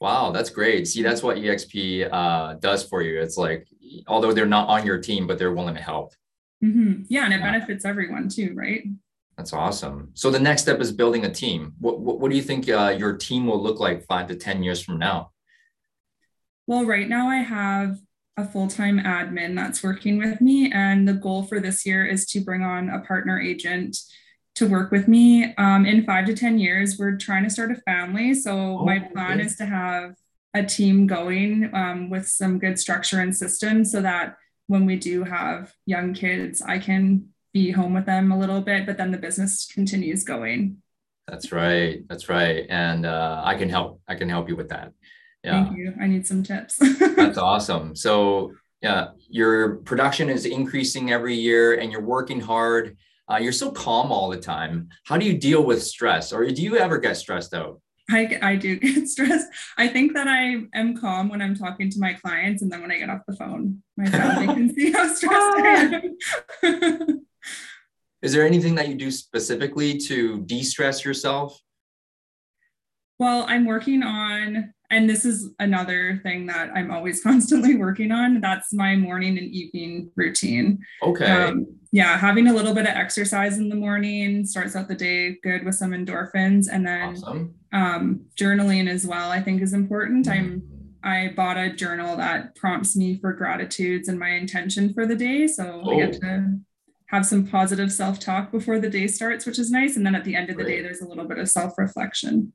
Wow, 0.00 0.32
that's 0.32 0.50
great. 0.50 0.88
See, 0.88 1.02
that's 1.02 1.22
what 1.22 1.36
EXP 1.36 2.08
uh, 2.12 2.54
does 2.54 2.84
for 2.84 3.02
you. 3.02 3.20
It's 3.20 3.36
like, 3.36 3.68
although 4.08 4.32
they're 4.32 4.46
not 4.46 4.68
on 4.68 4.84
your 4.84 4.98
team, 4.98 5.26
but 5.26 5.38
they're 5.38 5.52
willing 5.52 5.76
to 5.76 5.80
help. 5.80 6.12
Mm-hmm. 6.62 7.02
Yeah, 7.08 7.24
and 7.24 7.32
it 7.32 7.38
yeah. 7.38 7.52
benefits 7.52 7.84
everyone 7.84 8.28
too, 8.28 8.52
right? 8.54 8.82
That's 9.42 9.52
awesome. 9.52 10.10
So 10.14 10.30
the 10.30 10.38
next 10.38 10.62
step 10.62 10.80
is 10.80 10.92
building 10.92 11.24
a 11.24 11.28
team. 11.28 11.74
What, 11.80 11.98
what, 11.98 12.20
what 12.20 12.30
do 12.30 12.36
you 12.36 12.44
think 12.44 12.68
uh, 12.68 12.94
your 12.96 13.16
team 13.16 13.44
will 13.44 13.60
look 13.60 13.80
like 13.80 14.06
five 14.06 14.28
to 14.28 14.36
10 14.36 14.62
years 14.62 14.80
from 14.80 15.00
now? 15.00 15.32
Well, 16.68 16.84
right 16.84 17.08
now 17.08 17.26
I 17.26 17.38
have 17.38 17.98
a 18.36 18.46
full-time 18.46 19.00
admin 19.00 19.56
that's 19.56 19.82
working 19.82 20.18
with 20.18 20.40
me 20.40 20.70
and 20.70 21.08
the 21.08 21.14
goal 21.14 21.42
for 21.42 21.58
this 21.58 21.84
year 21.84 22.06
is 22.06 22.24
to 22.26 22.40
bring 22.40 22.62
on 22.62 22.88
a 22.88 23.00
partner 23.00 23.40
agent 23.40 23.96
to 24.54 24.68
work 24.68 24.92
with 24.92 25.08
me. 25.08 25.56
Um, 25.56 25.86
in 25.86 26.04
five 26.04 26.26
to 26.26 26.34
10 26.34 26.60
years, 26.60 26.96
we're 26.96 27.16
trying 27.16 27.42
to 27.42 27.50
start 27.50 27.72
a 27.72 27.74
family. 27.74 28.34
So 28.34 28.78
oh, 28.78 28.84
my 28.84 29.00
plan 29.00 29.40
okay. 29.40 29.46
is 29.46 29.56
to 29.56 29.66
have 29.66 30.14
a 30.54 30.62
team 30.62 31.08
going 31.08 31.68
um, 31.74 32.10
with 32.10 32.28
some 32.28 32.60
good 32.60 32.78
structure 32.78 33.18
and 33.18 33.36
system 33.36 33.84
so 33.84 34.02
that 34.02 34.36
when 34.68 34.86
we 34.86 34.94
do 34.94 35.24
have 35.24 35.72
young 35.84 36.14
kids, 36.14 36.62
I 36.62 36.78
can 36.78 37.30
be 37.52 37.70
home 37.70 37.94
with 37.94 38.06
them 38.06 38.32
a 38.32 38.38
little 38.38 38.60
bit, 38.60 38.86
but 38.86 38.96
then 38.96 39.10
the 39.10 39.18
business 39.18 39.70
continues 39.72 40.24
going. 40.24 40.78
That's 41.28 41.52
right. 41.52 42.02
That's 42.08 42.28
right. 42.28 42.66
And 42.68 43.06
uh, 43.06 43.42
I 43.44 43.54
can 43.54 43.68
help. 43.68 44.00
I 44.08 44.14
can 44.14 44.28
help 44.28 44.48
you 44.48 44.56
with 44.56 44.70
that. 44.70 44.92
Yeah. 45.44 45.64
Thank 45.64 45.76
you. 45.76 45.94
I 46.00 46.06
need 46.06 46.26
some 46.26 46.42
tips. 46.42 46.76
That's 47.16 47.38
awesome. 47.38 47.94
So 47.94 48.52
yeah, 48.80 49.08
your 49.28 49.76
production 49.76 50.28
is 50.28 50.46
increasing 50.46 51.12
every 51.12 51.34
year 51.34 51.74
and 51.74 51.92
you're 51.92 52.02
working 52.02 52.40
hard 52.40 52.96
uh, 53.32 53.36
you're 53.36 53.52
so 53.52 53.70
calm 53.70 54.12
all 54.12 54.28
the 54.28 54.36
time. 54.36 54.88
How 55.04 55.16
do 55.16 55.24
you 55.24 55.38
deal 55.38 55.64
with 55.64 55.82
stress, 55.82 56.32
or 56.32 56.44
do 56.46 56.62
you 56.62 56.76
ever 56.76 56.98
get 56.98 57.16
stressed 57.16 57.54
out? 57.54 57.80
I, 58.10 58.38
I 58.42 58.56
do 58.56 58.76
get 58.80 59.08
stressed. 59.08 59.48
I 59.78 59.88
think 59.88 60.14
that 60.14 60.28
I 60.28 60.64
am 60.74 60.96
calm 60.96 61.28
when 61.28 61.40
I'm 61.40 61.54
talking 61.54 61.90
to 61.90 61.98
my 61.98 62.14
clients, 62.14 62.62
and 62.62 62.70
then 62.70 62.82
when 62.82 62.90
I 62.90 62.98
get 62.98 63.10
off 63.10 63.22
the 63.26 63.36
phone, 63.36 63.82
my 63.96 64.06
family 64.06 64.46
can 64.54 64.74
see 64.74 64.92
how 64.92 65.12
stressed 65.12 65.56
I 65.56 66.14
am. 66.62 67.26
Is 68.22 68.32
there 68.32 68.46
anything 68.46 68.74
that 68.76 68.88
you 68.88 68.94
do 68.94 69.10
specifically 69.10 69.98
to 69.98 70.42
de 70.42 70.62
stress 70.62 71.04
yourself? 71.04 71.58
Well, 73.18 73.44
I'm 73.48 73.66
working 73.66 74.02
on 74.02 74.72
and 74.92 75.08
this 75.08 75.24
is 75.24 75.48
another 75.58 76.20
thing 76.22 76.46
that 76.46 76.70
I'm 76.74 76.90
always 76.90 77.22
constantly 77.24 77.74
working 77.76 78.12
on. 78.12 78.40
That's 78.40 78.72
my 78.72 78.94
morning 78.94 79.38
and 79.38 79.48
evening 79.48 80.10
routine. 80.14 80.80
Okay. 81.02 81.24
Um, 81.24 81.66
yeah, 81.92 82.16
having 82.18 82.46
a 82.46 82.52
little 82.52 82.74
bit 82.74 82.86
of 82.86 82.94
exercise 82.94 83.58
in 83.58 83.68
the 83.68 83.74
morning 83.74 84.44
starts 84.44 84.76
out 84.76 84.88
the 84.88 84.94
day 84.94 85.38
good 85.42 85.64
with 85.64 85.74
some 85.74 85.90
endorphins, 85.90 86.66
and 86.70 86.86
then 86.86 87.16
awesome. 87.16 87.54
um, 87.72 88.20
journaling 88.38 88.88
as 88.88 89.06
well. 89.06 89.30
I 89.30 89.42
think 89.42 89.60
is 89.60 89.72
important. 89.72 90.26
Mm-hmm. 90.26 90.38
I'm 90.38 90.62
I 91.04 91.32
bought 91.34 91.58
a 91.58 91.72
journal 91.72 92.16
that 92.16 92.54
prompts 92.54 92.94
me 92.94 93.18
for 93.20 93.32
gratitudes 93.32 94.08
and 94.08 94.18
my 94.18 94.30
intention 94.30 94.94
for 94.94 95.04
the 95.04 95.16
day, 95.16 95.46
so 95.46 95.82
oh. 95.84 95.90
I 95.90 95.96
get 95.96 96.12
to 96.20 96.58
have 97.12 97.26
some 97.26 97.46
positive 97.46 97.92
self 97.92 98.18
talk 98.18 98.50
before 98.50 98.78
the 98.78 98.88
day 98.88 99.06
starts, 99.06 99.46
which 99.46 99.58
is 99.58 99.70
nice. 99.70 99.96
And 99.96 100.04
then 100.04 100.14
at 100.14 100.24
the 100.24 100.34
end 100.34 100.50
of 100.50 100.56
the 100.56 100.64
Great. 100.64 100.76
day, 100.76 100.82
there's 100.82 101.02
a 101.02 101.06
little 101.06 101.26
bit 101.26 101.38
of 101.38 101.48
self 101.48 101.78
reflection 101.78 102.52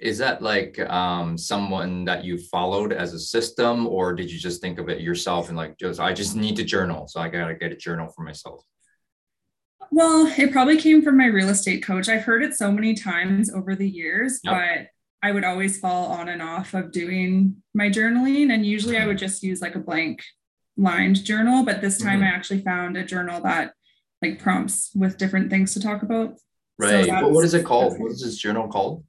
is 0.00 0.18
that 0.18 0.40
like 0.40 0.78
um, 0.90 1.36
someone 1.36 2.04
that 2.06 2.24
you 2.24 2.38
followed 2.38 2.92
as 2.92 3.12
a 3.12 3.18
system 3.18 3.86
or 3.86 4.14
did 4.14 4.30
you 4.30 4.38
just 4.38 4.60
think 4.60 4.78
of 4.78 4.88
it 4.88 5.00
yourself 5.00 5.48
and 5.48 5.56
like 5.56 5.78
just 5.78 6.00
i 6.00 6.12
just 6.12 6.36
need 6.36 6.56
to 6.56 6.64
journal 6.64 7.06
so 7.06 7.20
i 7.20 7.28
gotta 7.28 7.54
get 7.54 7.72
a 7.72 7.76
journal 7.76 8.08
for 8.08 8.22
myself 8.22 8.62
well 9.90 10.26
it 10.38 10.52
probably 10.52 10.76
came 10.76 11.02
from 11.02 11.16
my 11.16 11.26
real 11.26 11.48
estate 11.48 11.84
coach 11.84 12.08
i've 12.08 12.24
heard 12.24 12.42
it 12.42 12.54
so 12.54 12.70
many 12.70 12.94
times 12.94 13.52
over 13.52 13.74
the 13.74 13.88
years 13.88 14.40
yep. 14.42 14.54
but 14.54 15.26
i 15.26 15.32
would 15.32 15.44
always 15.44 15.78
fall 15.78 16.06
on 16.12 16.28
and 16.28 16.42
off 16.42 16.74
of 16.74 16.92
doing 16.92 17.56
my 17.74 17.88
journaling 17.88 18.52
and 18.52 18.64
usually 18.64 18.96
i 18.96 19.06
would 19.06 19.16
mm-hmm. 19.16 19.26
just 19.26 19.42
use 19.42 19.60
like 19.60 19.74
a 19.74 19.80
blank 19.80 20.22
lined 20.76 21.22
journal 21.24 21.64
but 21.64 21.80
this 21.80 21.98
time 21.98 22.20
mm-hmm. 22.20 22.32
i 22.32 22.36
actually 22.36 22.62
found 22.62 22.96
a 22.96 23.04
journal 23.04 23.40
that 23.42 23.72
like 24.22 24.38
prompts 24.38 24.90
with 24.94 25.16
different 25.18 25.50
things 25.50 25.74
to 25.74 25.80
talk 25.80 26.02
about 26.02 26.34
right 26.78 27.06
so 27.06 27.28
what 27.28 27.44
is 27.44 27.54
it 27.54 27.64
called 27.64 27.98
what 27.98 28.10
is 28.10 28.22
this 28.22 28.36
journal 28.36 28.68
called 28.68 29.04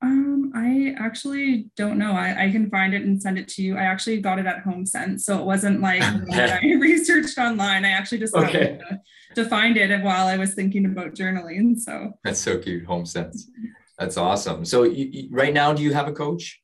um, 0.00 0.52
I 0.54 0.94
actually 0.96 1.70
don't 1.76 1.98
know. 1.98 2.12
I, 2.12 2.44
I 2.44 2.52
can 2.52 2.70
find 2.70 2.94
it 2.94 3.02
and 3.02 3.20
send 3.20 3.38
it 3.38 3.48
to 3.48 3.62
you. 3.62 3.76
I 3.76 3.82
actually 3.82 4.20
got 4.20 4.38
it 4.38 4.46
at 4.46 4.64
HomeSense, 4.64 5.22
so 5.22 5.38
it 5.38 5.44
wasn't 5.44 5.80
like 5.80 6.02
I 6.32 6.60
researched 6.80 7.36
online. 7.38 7.84
I 7.84 7.90
actually 7.90 8.18
just 8.18 8.34
okay. 8.34 8.78
to, 8.90 9.00
to 9.34 9.48
find 9.48 9.76
it 9.76 10.02
while 10.02 10.28
I 10.28 10.36
was 10.36 10.54
thinking 10.54 10.86
about 10.86 11.14
journaling. 11.14 11.78
So 11.78 12.12
that's 12.22 12.38
so 12.38 12.58
cute. 12.58 12.86
Home 12.86 13.06
sense. 13.06 13.50
That's 13.98 14.16
awesome. 14.16 14.64
So 14.64 14.84
you, 14.84 15.08
you, 15.10 15.28
right 15.32 15.52
now, 15.52 15.72
do 15.72 15.82
you 15.82 15.92
have 15.92 16.06
a 16.06 16.12
coach? 16.12 16.60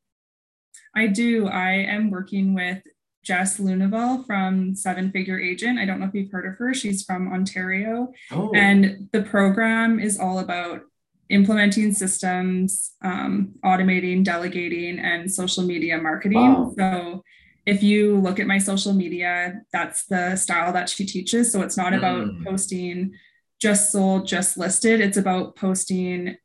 I 0.95 1.09
do. 1.09 1.49
I 1.49 1.73
am 1.73 2.11
working 2.11 2.55
with 2.55 2.83
Jess 3.25 3.59
Lunaval 3.59 4.25
from 4.27 4.75
Seven 4.77 5.11
Figure 5.11 5.41
Agent. 5.41 5.79
I 5.79 5.87
don't 5.87 5.99
know 5.99 6.07
if 6.07 6.15
you've 6.15 6.31
heard 6.31 6.47
of 6.47 6.57
her. 6.59 6.75
She's 6.75 7.03
from 7.03 7.33
Ontario. 7.33 8.13
Oh. 8.31 8.53
And 8.55 9.09
the 9.13 9.23
program 9.23 9.99
is 9.99 10.21
all 10.21 10.39
about 10.39 10.83
implementing 11.31 11.93
systems, 11.93 12.93
um, 13.03 13.55
automating, 13.65 14.23
delegating, 14.23 14.99
and 14.99 15.33
social 15.33 15.65
media 15.65 15.99
marketing. 15.99 16.53
Wow. 16.53 16.75
So 16.79 17.25
if 17.67 17.83
you 17.83 18.19
look 18.19 18.39
at 18.39 18.47
my 18.47 18.59
social 18.59 18.93
media, 18.93 19.63
that's 19.73 20.05
the 20.05 20.37
style 20.37 20.73
that 20.75 20.91
she 20.91 21.07
teaches. 21.07 21.51
So 21.51 21.63
it's 21.63 21.79
not 21.79 21.95
mm. 21.95 21.99
about 21.99 22.31
posting 22.45 23.15
just 23.61 23.91
sold, 23.91 24.27
just 24.27 24.59
listed. 24.59 25.01
It's 25.01 25.17
about 25.17 25.57
posting 25.57 26.37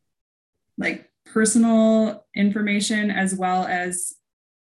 like 0.77 1.09
personal 1.25 2.25
information 2.33 3.11
as 3.11 3.35
well 3.35 3.65
as 3.65 4.13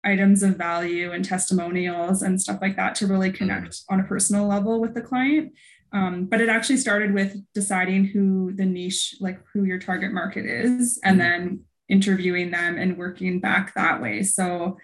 items 0.05 0.43
of 0.43 0.55
value 0.55 1.11
and 1.11 1.25
testimonials 1.25 2.21
and 2.21 2.39
stuff 2.39 2.59
like 2.61 2.75
that 2.75 2.95
to 2.95 3.07
really 3.07 3.31
connect 3.31 3.69
mm. 3.69 3.83
on 3.89 3.99
a 3.99 4.03
personal 4.03 4.47
level 4.47 4.79
with 4.79 4.93
the 4.93 5.01
client. 5.01 5.53
Um, 5.91 6.25
but 6.25 6.41
it 6.41 6.49
actually 6.49 6.77
started 6.77 7.13
with 7.13 7.37
deciding 7.53 8.05
who 8.05 8.53
the 8.53 8.65
niche, 8.65 9.15
like 9.19 9.39
who 9.53 9.63
your 9.63 9.79
target 9.79 10.11
market 10.11 10.45
is, 10.45 10.99
and 11.03 11.19
mm-hmm. 11.19 11.45
then 11.45 11.59
interviewing 11.87 12.51
them 12.51 12.77
and 12.77 12.97
working 12.97 13.39
back 13.39 13.73
that 13.75 14.01
way. 14.01 14.23
So 14.23 14.77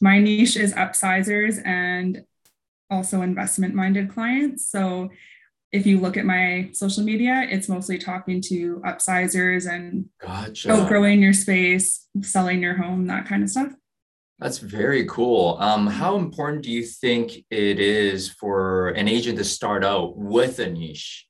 my 0.00 0.20
niche 0.20 0.56
is 0.56 0.74
upsizers 0.74 1.64
and 1.64 2.24
also 2.90 3.22
investment 3.22 3.74
minded 3.74 4.10
clients. 4.10 4.66
So 4.66 5.08
if 5.72 5.86
you 5.86 5.98
look 5.98 6.18
at 6.18 6.26
my 6.26 6.68
social 6.72 7.02
media, 7.02 7.46
it's 7.48 7.68
mostly 7.68 7.96
talking 7.96 8.42
to 8.42 8.82
upsizers 8.84 9.66
and 9.66 10.10
gotcha. 10.20 10.70
outgrowing 10.70 11.22
your 11.22 11.32
space, 11.32 12.06
selling 12.20 12.60
your 12.60 12.74
home, 12.74 13.06
that 13.06 13.26
kind 13.26 13.42
of 13.42 13.48
stuff. 13.48 13.72
That's 14.42 14.58
very 14.58 15.06
cool. 15.06 15.56
Um, 15.60 15.86
how 15.86 16.16
important 16.16 16.64
do 16.64 16.72
you 16.72 16.82
think 16.82 17.44
it 17.48 17.78
is 17.78 18.28
for 18.28 18.88
an 18.88 19.06
agent 19.06 19.38
to 19.38 19.44
start 19.44 19.84
out 19.84 20.16
with 20.16 20.58
a 20.58 20.68
niche? 20.68 21.28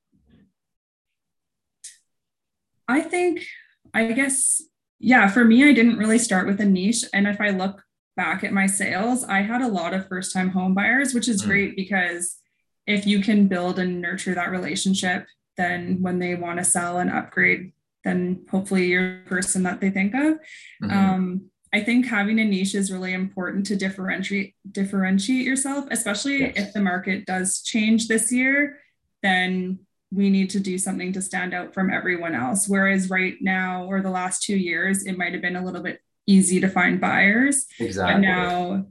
I 2.87 3.01
think, 3.01 3.45
I 3.93 4.11
guess, 4.13 4.63
yeah, 4.99 5.27
for 5.29 5.45
me, 5.45 5.63
I 5.63 5.73
didn't 5.73 5.99
really 5.99 6.17
start 6.17 6.47
with 6.47 6.59
a 6.59 6.65
niche. 6.65 7.05
And 7.13 7.27
if 7.27 7.39
I 7.39 7.51
look 7.51 7.83
back 8.17 8.43
at 8.43 8.51
my 8.51 8.65
sales, 8.65 9.23
I 9.23 9.41
had 9.41 9.61
a 9.61 9.67
lot 9.67 9.93
of 9.93 10.07
first 10.07 10.33
time 10.33 10.49
home 10.49 10.73
buyers, 10.73 11.13
which 11.13 11.27
is 11.27 11.43
mm. 11.43 11.45
great 11.45 11.75
because 11.75 12.39
if 12.87 13.05
you 13.05 13.21
can 13.21 13.47
build 13.47 13.77
and 13.77 14.01
nurture 14.01 14.33
that 14.33 14.49
relationship, 14.49 15.27
then 15.55 16.01
when 16.01 16.17
they 16.17 16.33
want 16.33 16.57
to 16.57 16.65
sell 16.65 16.97
and 16.97 17.11
upgrade, 17.11 17.73
then 18.03 18.43
hopefully 18.49 18.87
you're 18.87 19.19
the 19.19 19.29
person 19.29 19.63
that 19.63 19.81
they 19.81 19.91
think 19.91 20.15
of. 20.15 20.39
Mm-hmm. 20.81 20.91
Um, 20.91 21.51
I 21.73 21.81
think 21.81 22.05
having 22.05 22.39
a 22.39 22.45
niche 22.45 22.75
is 22.75 22.91
really 22.91 23.13
important 23.13 23.65
to 23.67 23.75
differentiate 23.75 24.53
differentiate 24.71 25.45
yourself, 25.45 25.85
especially 25.89 26.41
yes. 26.41 26.53
if 26.55 26.73
the 26.73 26.81
market 26.81 27.25
does 27.25 27.63
change 27.63 28.07
this 28.07 28.31
year, 28.31 28.79
then 29.23 29.79
we 30.11 30.29
need 30.29 30.51
to 30.51 30.59
do 30.59 30.77
something 30.77 31.11
to 31.13 31.21
stand 31.21 31.53
out 31.53 31.73
from 31.73 31.91
everyone 31.91 32.35
else. 32.35 32.67
Whereas 32.67 33.09
right 33.09 33.35
now 33.41 33.85
or 33.85 34.01
the 34.01 34.11
last 34.11 34.43
two 34.43 34.55
years, 34.55 35.03
it 35.03 35.17
might 35.17 35.33
have 35.33 35.41
been 35.41 35.55
a 35.55 35.65
little 35.65 35.81
bit 35.81 35.99
easy 36.27 36.59
to 36.59 36.69
find 36.69 37.01
buyers. 37.01 37.65
Exactly. 37.79 38.13
And 38.13 38.21
now 38.21 38.85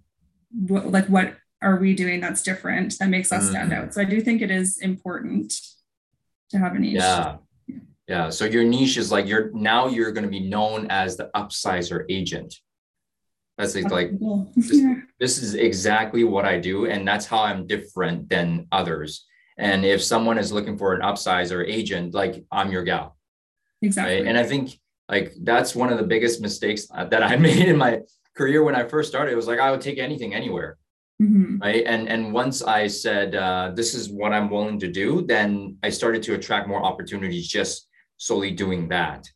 what, 0.51 0.91
like 0.91 1.07
what 1.07 1.37
are 1.63 1.77
we 1.77 1.95
doing 1.95 2.21
that's 2.21 2.43
different 2.43 2.99
that 2.99 3.09
makes 3.09 3.31
us 3.31 3.49
stand 3.49 3.71
mm. 3.71 3.77
out. 3.77 3.95
So 3.95 4.01
I 4.01 4.05
do 4.05 4.21
think 4.21 4.43
it 4.43 4.51
is 4.51 4.79
important 4.79 5.55
to 6.51 6.59
have 6.59 6.75
a 6.75 6.79
niche. 6.81 6.95
Yeah. 6.95 7.37
Yeah. 8.09 8.31
So 8.31 8.45
your 8.45 8.65
niche 8.65 8.97
is 8.97 9.13
like 9.13 9.29
you're 9.29 9.53
now 9.53 9.87
you're 9.87 10.11
going 10.11 10.25
to 10.25 10.31
be 10.31 10.41
known 10.41 10.89
as 10.91 11.17
the 11.17 11.31
upsizer 11.37 12.05
agent. 12.11 12.57
That's 13.59 13.77
like 13.77 14.11
this, 14.57 14.83
this 15.21 15.43
is 15.43 15.55
exactly 15.55 16.25
what 16.25 16.45
I 16.45 16.59
do, 16.59 16.87
and 16.87 17.07
that's 17.07 17.27
how 17.27 17.43
I'm 17.43 17.67
different 17.67 18.29
than 18.29 18.67
others. 18.73 19.27
And 19.59 19.85
if 19.85 20.03
someone 20.03 20.39
is 20.39 20.53
looking 20.53 20.79
for 20.79 20.95
an 20.95 21.03
upsizer 21.03 21.67
agent, 21.67 22.15
like 22.15 22.45
I'm 22.51 22.73
your 22.73 22.83
gal. 22.83 23.17
Exactly. 23.83 24.17
Right? 24.17 24.27
And 24.27 24.39
I 24.39 24.45
think 24.45 24.79
like 25.09 25.33
that's 25.43 25.75
one 25.75 25.93
of 25.93 25.99
the 25.99 26.05
biggest 26.05 26.41
mistakes 26.41 26.87
that 26.87 27.23
I 27.23 27.37
made 27.49 27.69
in 27.69 27.77
my 27.77 28.01
career 28.37 28.63
when 28.65 28.75
I 28.75 28.85
first 28.89 29.11
started. 29.11 29.33
It 29.33 29.37
was 29.37 29.47
like 29.47 29.61
I 29.61 29.71
would 29.71 29.81
take 29.81 29.99
anything 29.99 30.35
anywhere. 30.35 30.79
Mm-hmm. 31.21 31.59
Right. 31.59 31.85
And 31.87 32.09
and 32.09 32.33
once 32.33 32.63
I 32.63 32.87
said 32.87 33.35
uh, 33.35 33.73
this 33.75 33.95
is 33.95 34.09
what 34.09 34.33
I'm 34.33 34.51
willing 34.51 34.81
to 34.81 34.89
do, 34.89 35.23
then 35.23 35.77
I 35.83 35.91
started 35.91 36.23
to 36.25 36.35
attract 36.35 36.67
more 36.67 36.83
opportunities 36.83 37.47
just 37.47 37.89
solely 38.17 38.51
doing 38.51 38.89
that. 38.89 39.29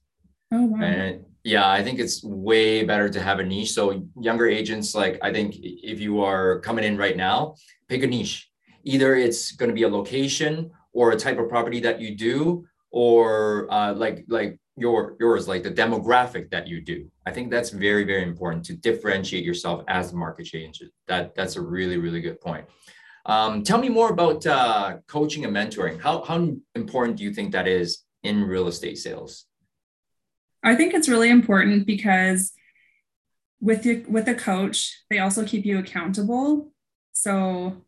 Oh 0.53 0.65
wow. 0.65 0.83
And 0.83 1.25
yeah, 1.45 1.69
I 1.69 1.83
think 1.83 1.99
it's 1.99 2.25
way 2.25 2.85
better 2.85 3.09
to 3.09 3.21
have 3.21 3.39
a 3.39 3.45
niche. 3.45 3.73
So 3.73 4.05
younger 4.21 4.49
agents, 4.49 4.95
like 4.95 5.19
I 5.23 5.33
think 5.33 5.55
if 5.61 6.01
you 6.01 6.23
are 6.23 6.61
coming 6.61 6.85
in 6.85 6.97
right 6.97 7.17
now, 7.17 7.55
pick 7.89 8.03
a 8.03 8.07
niche. 8.07 8.51
Either 8.85 9.15
it's 9.15 9.53
going 9.53 9.69
to 9.69 9.75
be 9.75 9.83
a 9.83 9.89
location 9.89 10.71
or 10.93 11.13
a 11.13 11.17
type 11.17 11.39
of 11.39 11.49
property 11.49 11.81
that 11.81 12.01
you 12.01 12.17
do, 12.17 12.67
or 12.91 13.71
uh, 13.73 13.93
like 13.93 14.25
like 14.29 14.59
your 14.77 15.17
yours 15.19 15.49
like 15.49 15.63
the 15.63 15.71
demographic 15.71 16.51
that 16.51 16.67
you 16.67 16.81
do 16.81 17.11
i 17.25 17.31
think 17.31 17.51
that's 17.51 17.71
very 17.71 18.05
very 18.05 18.23
important 18.23 18.65
to 18.65 18.75
differentiate 18.75 19.45
yourself 19.45 19.83
as 19.89 20.11
the 20.11 20.17
market 20.17 20.45
changes 20.45 20.91
that 21.09 21.35
that's 21.35 21.57
a 21.57 21.61
really 21.61 21.97
really 21.97 22.21
good 22.21 22.41
point 22.41 22.65
um, 23.25 23.65
tell 23.65 23.79
me 23.79 23.89
more 23.89 24.11
about 24.11 24.47
uh, 24.47 24.99
coaching 25.09 25.45
and 25.45 25.55
mentoring 25.55 26.01
how, 26.01 26.23
how 26.23 26.49
important 26.75 27.19
do 27.19 27.25
you 27.25 27.33
think 27.33 27.53
that 27.53 27.67
is 27.67 28.05
in 28.23 28.45
real 28.45 28.69
estate 28.69 28.99
sales 28.99 29.47
i 30.67 30.75
think 30.75 30.93
it's 30.93 31.09
really 31.09 31.31
important 31.31 31.87
because 31.87 32.53
with 33.61 33.83
the 33.83 34.05
with 34.09 34.29
a 34.29 34.35
coach 34.35 35.03
they 35.11 35.19
also 35.19 35.45
keep 35.45 35.65
you 35.65 35.79
accountable. 35.79 36.73
So 37.13 37.83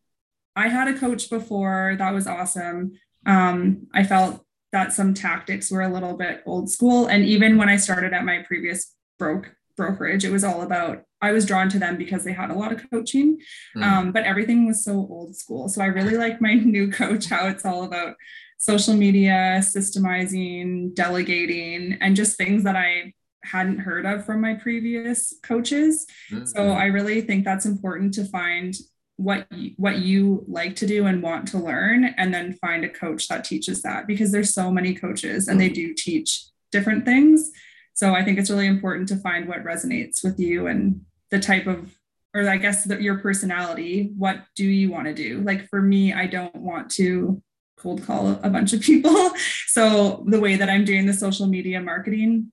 i 0.56 0.68
had 0.68 0.88
a 0.88 0.98
coach 0.98 1.30
before. 1.30 1.96
That 1.98 2.14
was 2.14 2.26
awesome. 2.26 2.92
Um, 3.26 3.86
i 3.92 4.02
felt 4.04 4.44
that 4.72 4.92
some 4.92 5.14
tactics 5.14 5.70
were 5.70 5.82
a 5.82 5.92
little 5.92 6.14
bit 6.14 6.42
old 6.46 6.70
school. 6.70 7.06
And 7.06 7.24
even 7.24 7.56
when 7.56 7.68
I 7.68 7.76
started 7.76 8.12
at 8.12 8.24
my 8.24 8.44
previous 8.46 8.94
broke 9.18 9.54
brokerage, 9.78 10.26
it 10.26 10.32
was 10.32 10.44
all 10.44 10.60
about 10.60 11.04
I 11.22 11.32
was 11.32 11.46
drawn 11.46 11.68
to 11.70 11.78
them 11.78 11.96
because 11.96 12.24
they 12.24 12.32
had 12.32 12.50
a 12.50 12.54
lot 12.54 12.72
of 12.72 12.88
coaching, 12.90 13.38
mm. 13.76 13.82
um, 13.82 14.12
but 14.12 14.24
everything 14.24 14.66
was 14.66 14.84
so 14.84 14.92
old 14.92 15.34
school. 15.36 15.68
So 15.68 15.80
I 15.82 15.86
really 15.86 16.16
like 16.16 16.40
my 16.40 16.54
new 16.76 16.90
coach 16.90 17.26
how 17.30 17.48
it's 17.48 17.64
all 17.64 17.84
about 17.84 18.16
social 18.58 18.94
media, 18.94 19.60
systemizing, 19.60 20.94
delegating, 20.94 21.96
and 22.00 22.14
just 22.14 22.36
things 22.36 22.64
that 22.64 22.76
I 22.76 23.14
hadn't 23.44 23.78
heard 23.78 24.04
of 24.04 24.26
from 24.26 24.40
my 24.40 24.54
previous 24.54 25.34
coaches. 25.42 26.06
Mm-hmm. 26.30 26.44
So 26.44 26.70
I 26.70 26.86
really 26.86 27.20
think 27.20 27.44
that's 27.44 27.66
important 27.66 28.14
to 28.14 28.24
find 28.24 28.74
what 29.16 29.46
you, 29.52 29.72
what 29.76 29.98
you 29.98 30.44
like 30.46 30.76
to 30.76 30.86
do 30.86 31.06
and 31.06 31.22
want 31.22 31.48
to 31.48 31.58
learn 31.58 32.04
and 32.16 32.32
then 32.32 32.52
find 32.54 32.84
a 32.84 32.88
coach 32.88 33.26
that 33.28 33.44
teaches 33.44 33.82
that 33.82 34.06
because 34.06 34.30
there's 34.30 34.54
so 34.54 34.70
many 34.70 34.94
coaches 34.94 35.48
and 35.48 35.60
they 35.60 35.68
do 35.68 35.92
teach 35.92 36.44
different 36.70 37.04
things 37.04 37.50
so 37.98 38.14
i 38.14 38.24
think 38.24 38.38
it's 38.38 38.50
really 38.50 38.66
important 38.66 39.08
to 39.08 39.16
find 39.16 39.48
what 39.48 39.64
resonates 39.64 40.22
with 40.22 40.38
you 40.38 40.68
and 40.68 41.00
the 41.32 41.40
type 41.40 41.66
of 41.66 41.92
or 42.32 42.48
i 42.48 42.56
guess 42.56 42.84
the, 42.84 43.02
your 43.02 43.18
personality 43.18 44.12
what 44.16 44.44
do 44.54 44.64
you 44.64 44.88
want 44.90 45.06
to 45.06 45.14
do 45.14 45.40
like 45.40 45.68
for 45.68 45.82
me 45.82 46.12
i 46.12 46.26
don't 46.26 46.54
want 46.54 46.88
to 46.88 47.42
cold 47.76 48.04
call 48.04 48.38
a 48.42 48.50
bunch 48.50 48.72
of 48.72 48.80
people 48.80 49.30
so 49.66 50.24
the 50.28 50.40
way 50.40 50.54
that 50.54 50.70
i'm 50.70 50.84
doing 50.84 51.06
the 51.06 51.12
social 51.12 51.46
media 51.46 51.80
marketing 51.80 52.52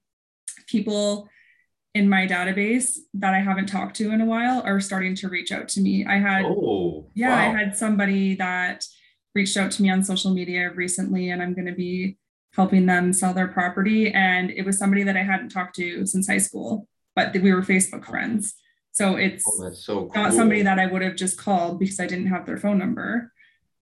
people 0.67 1.29
in 1.93 2.09
my 2.09 2.27
database 2.27 2.97
that 3.13 3.33
I 3.33 3.39
haven't 3.39 3.67
talked 3.67 3.95
to 3.97 4.11
in 4.11 4.19
a 4.19 4.25
while 4.25 4.61
are 4.65 4.81
starting 4.81 5.15
to 5.15 5.29
reach 5.29 5.53
out 5.53 5.69
to 5.69 5.81
me. 5.81 6.05
I 6.05 6.17
had, 6.17 6.43
oh, 6.43 7.09
yeah, 7.15 7.29
wow. 7.29 7.37
I 7.37 7.57
had 7.57 7.77
somebody 7.77 8.35
that 8.35 8.83
reached 9.33 9.55
out 9.55 9.71
to 9.71 9.81
me 9.81 9.89
on 9.89 10.03
social 10.03 10.31
media 10.31 10.71
recently, 10.75 11.29
and 11.29 11.41
I'm 11.41 11.53
going 11.53 11.67
to 11.67 11.73
be 11.73 12.17
helping 12.55 12.85
them 12.85 13.13
sell 13.13 13.33
their 13.33 13.47
property. 13.47 14.11
And 14.11 14.51
it 14.51 14.65
was 14.65 14.77
somebody 14.77 15.03
that 15.03 15.17
I 15.17 15.23
hadn't 15.23 15.49
talked 15.49 15.75
to 15.75 16.05
since 16.05 16.27
high 16.27 16.37
school, 16.37 16.87
but 17.15 17.33
we 17.33 17.53
were 17.53 17.61
Facebook 17.61 18.05
friends. 18.05 18.55
So 18.91 19.15
it's 19.15 19.43
oh, 19.47 19.71
so 19.73 20.05
cool. 20.05 20.23
not 20.23 20.33
somebody 20.33 20.61
that 20.61 20.79
I 20.79 20.85
would 20.85 21.01
have 21.01 21.15
just 21.15 21.37
called 21.37 21.79
because 21.79 21.99
I 21.99 22.07
didn't 22.07 22.27
have 22.27 22.45
their 22.45 22.57
phone 22.57 22.77
number. 22.77 23.31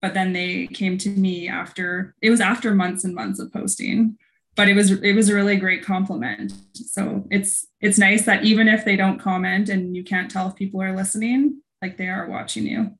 But 0.02 0.14
then 0.14 0.32
they 0.32 0.68
came 0.68 0.98
to 0.98 1.08
me 1.08 1.48
after 1.48 2.14
it 2.22 2.30
was 2.30 2.40
after 2.40 2.74
months 2.74 3.04
and 3.04 3.14
months 3.14 3.40
of 3.40 3.52
posting 3.52 4.16
but 4.58 4.68
it 4.68 4.74
was 4.74 4.90
it 4.90 5.12
was 5.14 5.28
a 5.28 5.34
really 5.34 5.56
great 5.56 5.84
compliment 5.84 6.52
so 6.74 7.24
it's 7.30 7.68
it's 7.80 7.96
nice 7.96 8.26
that 8.26 8.42
even 8.42 8.66
if 8.66 8.84
they 8.84 8.96
don't 8.96 9.20
comment 9.20 9.68
and 9.68 9.96
you 9.96 10.02
can't 10.02 10.30
tell 10.30 10.48
if 10.48 10.56
people 10.56 10.82
are 10.82 10.96
listening 10.96 11.62
like 11.80 11.96
they 11.96 12.08
are 12.08 12.28
watching 12.28 12.66
you 12.66 12.90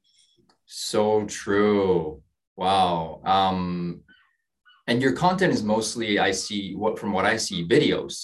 so 0.66 1.26
true 1.26 2.22
wow 2.56 3.20
um 3.24 4.00
and 4.88 5.00
your 5.00 5.12
content 5.12 5.52
is 5.52 5.62
mostly 5.62 6.18
i 6.18 6.30
see 6.30 6.74
what 6.74 6.98
from 6.98 7.12
what 7.12 7.24
i 7.24 7.36
see 7.36 7.66
videos. 7.66 8.20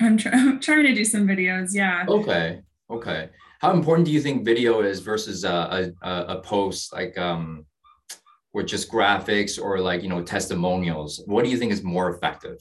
I'm, 0.00 0.16
try- 0.16 0.32
I'm 0.34 0.58
trying 0.58 0.86
to 0.86 0.94
do 0.94 1.04
some 1.04 1.26
videos 1.26 1.70
yeah. 1.72 2.04
Okay 2.08 2.62
okay. 2.90 3.30
How 3.60 3.72
important 3.72 4.06
do 4.06 4.12
you 4.12 4.20
think 4.20 4.44
video 4.44 4.80
is 4.80 5.00
versus 5.00 5.44
a, 5.44 5.92
a, 6.02 6.10
a 6.10 6.40
post 6.40 6.92
like 6.92 7.16
um 7.18 7.66
with 8.52 8.66
just 8.66 8.90
graphics 8.90 9.62
or 9.62 9.80
like 9.80 10.02
you 10.02 10.08
know 10.08 10.22
testimonials? 10.22 11.22
What 11.26 11.44
do 11.44 11.50
you 11.50 11.56
think 11.56 11.72
is 11.72 11.82
more 11.82 12.10
effective? 12.10 12.58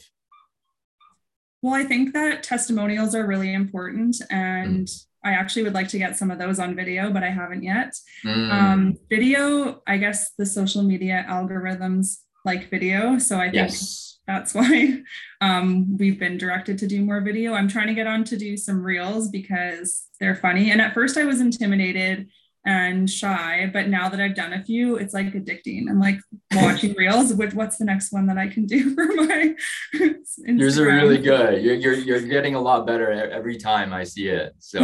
Well 1.61 1.73
i 1.73 1.83
think 1.83 2.13
that 2.13 2.43
testimonials 2.43 3.15
are 3.15 3.27
really 3.27 3.53
important 3.53 4.15
and 4.29 4.87
mm. 4.87 5.05
i 5.25 5.31
actually 5.31 5.63
would 5.63 5.73
like 5.73 5.89
to 5.89 5.97
get 5.97 6.15
some 6.15 6.31
of 6.31 6.39
those 6.39 6.57
on 6.57 6.73
video 6.73 7.11
but 7.11 7.21
i 7.21 7.29
haven't 7.29 7.63
yet. 7.63 7.93
Mm. 8.25 8.51
um, 8.51 8.93
video 9.09 9.81
i 9.85 9.97
guess 9.97 10.31
the 10.37 10.45
social 10.45 10.83
media 10.83 11.25
algorithms 11.27 12.19
like 12.49 12.69
video 12.69 13.17
so 13.17 13.37
i 13.37 13.45
think 13.45 13.55
yes. 13.55 14.19
that's 14.27 14.53
why 14.57 15.01
um, 15.41 15.97
we've 15.97 16.19
been 16.19 16.37
directed 16.37 16.77
to 16.79 16.87
do 16.87 17.01
more 17.01 17.21
video 17.21 17.53
i'm 17.53 17.67
trying 17.67 17.87
to 17.87 17.93
get 17.93 18.07
on 18.07 18.23
to 18.23 18.37
do 18.37 18.57
some 18.57 18.81
reels 18.81 19.29
because 19.29 20.07
they're 20.19 20.35
funny 20.35 20.71
and 20.71 20.81
at 20.81 20.93
first 20.93 21.17
i 21.17 21.23
was 21.23 21.41
intimidated 21.41 22.27
and 22.65 23.09
shy. 23.09 23.69
But 23.71 23.87
now 23.87 24.09
that 24.09 24.19
I've 24.19 24.35
done 24.35 24.53
a 24.53 24.63
few, 24.63 24.97
it's 24.97 25.13
like 25.13 25.33
addicting. 25.33 25.89
I'm 25.89 25.99
like 25.99 26.19
watching 26.53 26.93
reels. 26.93 27.33
Which 27.33 27.53
what's 27.53 27.77
the 27.77 27.85
next 27.85 28.11
one 28.11 28.27
that 28.27 28.37
I 28.37 28.47
can 28.47 28.65
do 28.65 28.93
for 28.95 29.05
my? 29.05 29.55
Instagram? 29.95 30.59
Yours 30.59 30.79
are 30.79 30.85
really 30.85 31.17
good. 31.17 31.63
You're, 31.63 31.75
you're 31.75 31.95
you're 31.95 32.21
getting 32.21 32.55
a 32.55 32.61
lot 32.61 32.85
better 32.85 33.11
every 33.11 33.57
time 33.57 33.93
I 33.93 34.03
see 34.03 34.27
it. 34.27 34.53
So 34.59 34.79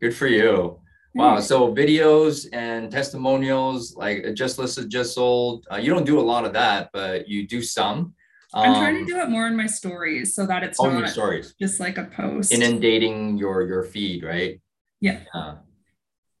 good 0.00 0.14
for 0.14 0.26
you. 0.26 0.78
Wow. 1.14 1.40
So 1.40 1.74
videos 1.74 2.46
and 2.52 2.90
testimonials, 2.90 3.94
like 3.96 4.34
just 4.34 4.58
listed, 4.58 4.88
just 4.88 5.14
sold. 5.14 5.66
Uh, 5.70 5.76
you 5.76 5.92
don't 5.92 6.06
do 6.06 6.18
a 6.18 6.22
lot 6.22 6.44
of 6.44 6.52
that, 6.54 6.90
but 6.92 7.28
you 7.28 7.46
do 7.46 7.62
some. 7.62 8.14
Um, 8.54 8.70
I'm 8.70 8.74
trying 8.74 8.94
to 8.94 9.00
um, 9.00 9.06
do 9.06 9.18
it 9.18 9.30
more 9.30 9.46
in 9.46 9.56
my 9.56 9.66
stories 9.66 10.34
so 10.34 10.46
that 10.46 10.62
it's 10.62 10.78
oh, 10.80 10.90
not 10.90 11.08
stories. 11.08 11.54
just 11.60 11.80
like 11.80 11.98
a 11.98 12.04
post. 12.04 12.52
Inundating 12.52 13.36
your 13.36 13.66
your 13.66 13.82
feed, 13.82 14.24
right? 14.24 14.60
Yeah. 15.00 15.20
Uh, 15.34 15.56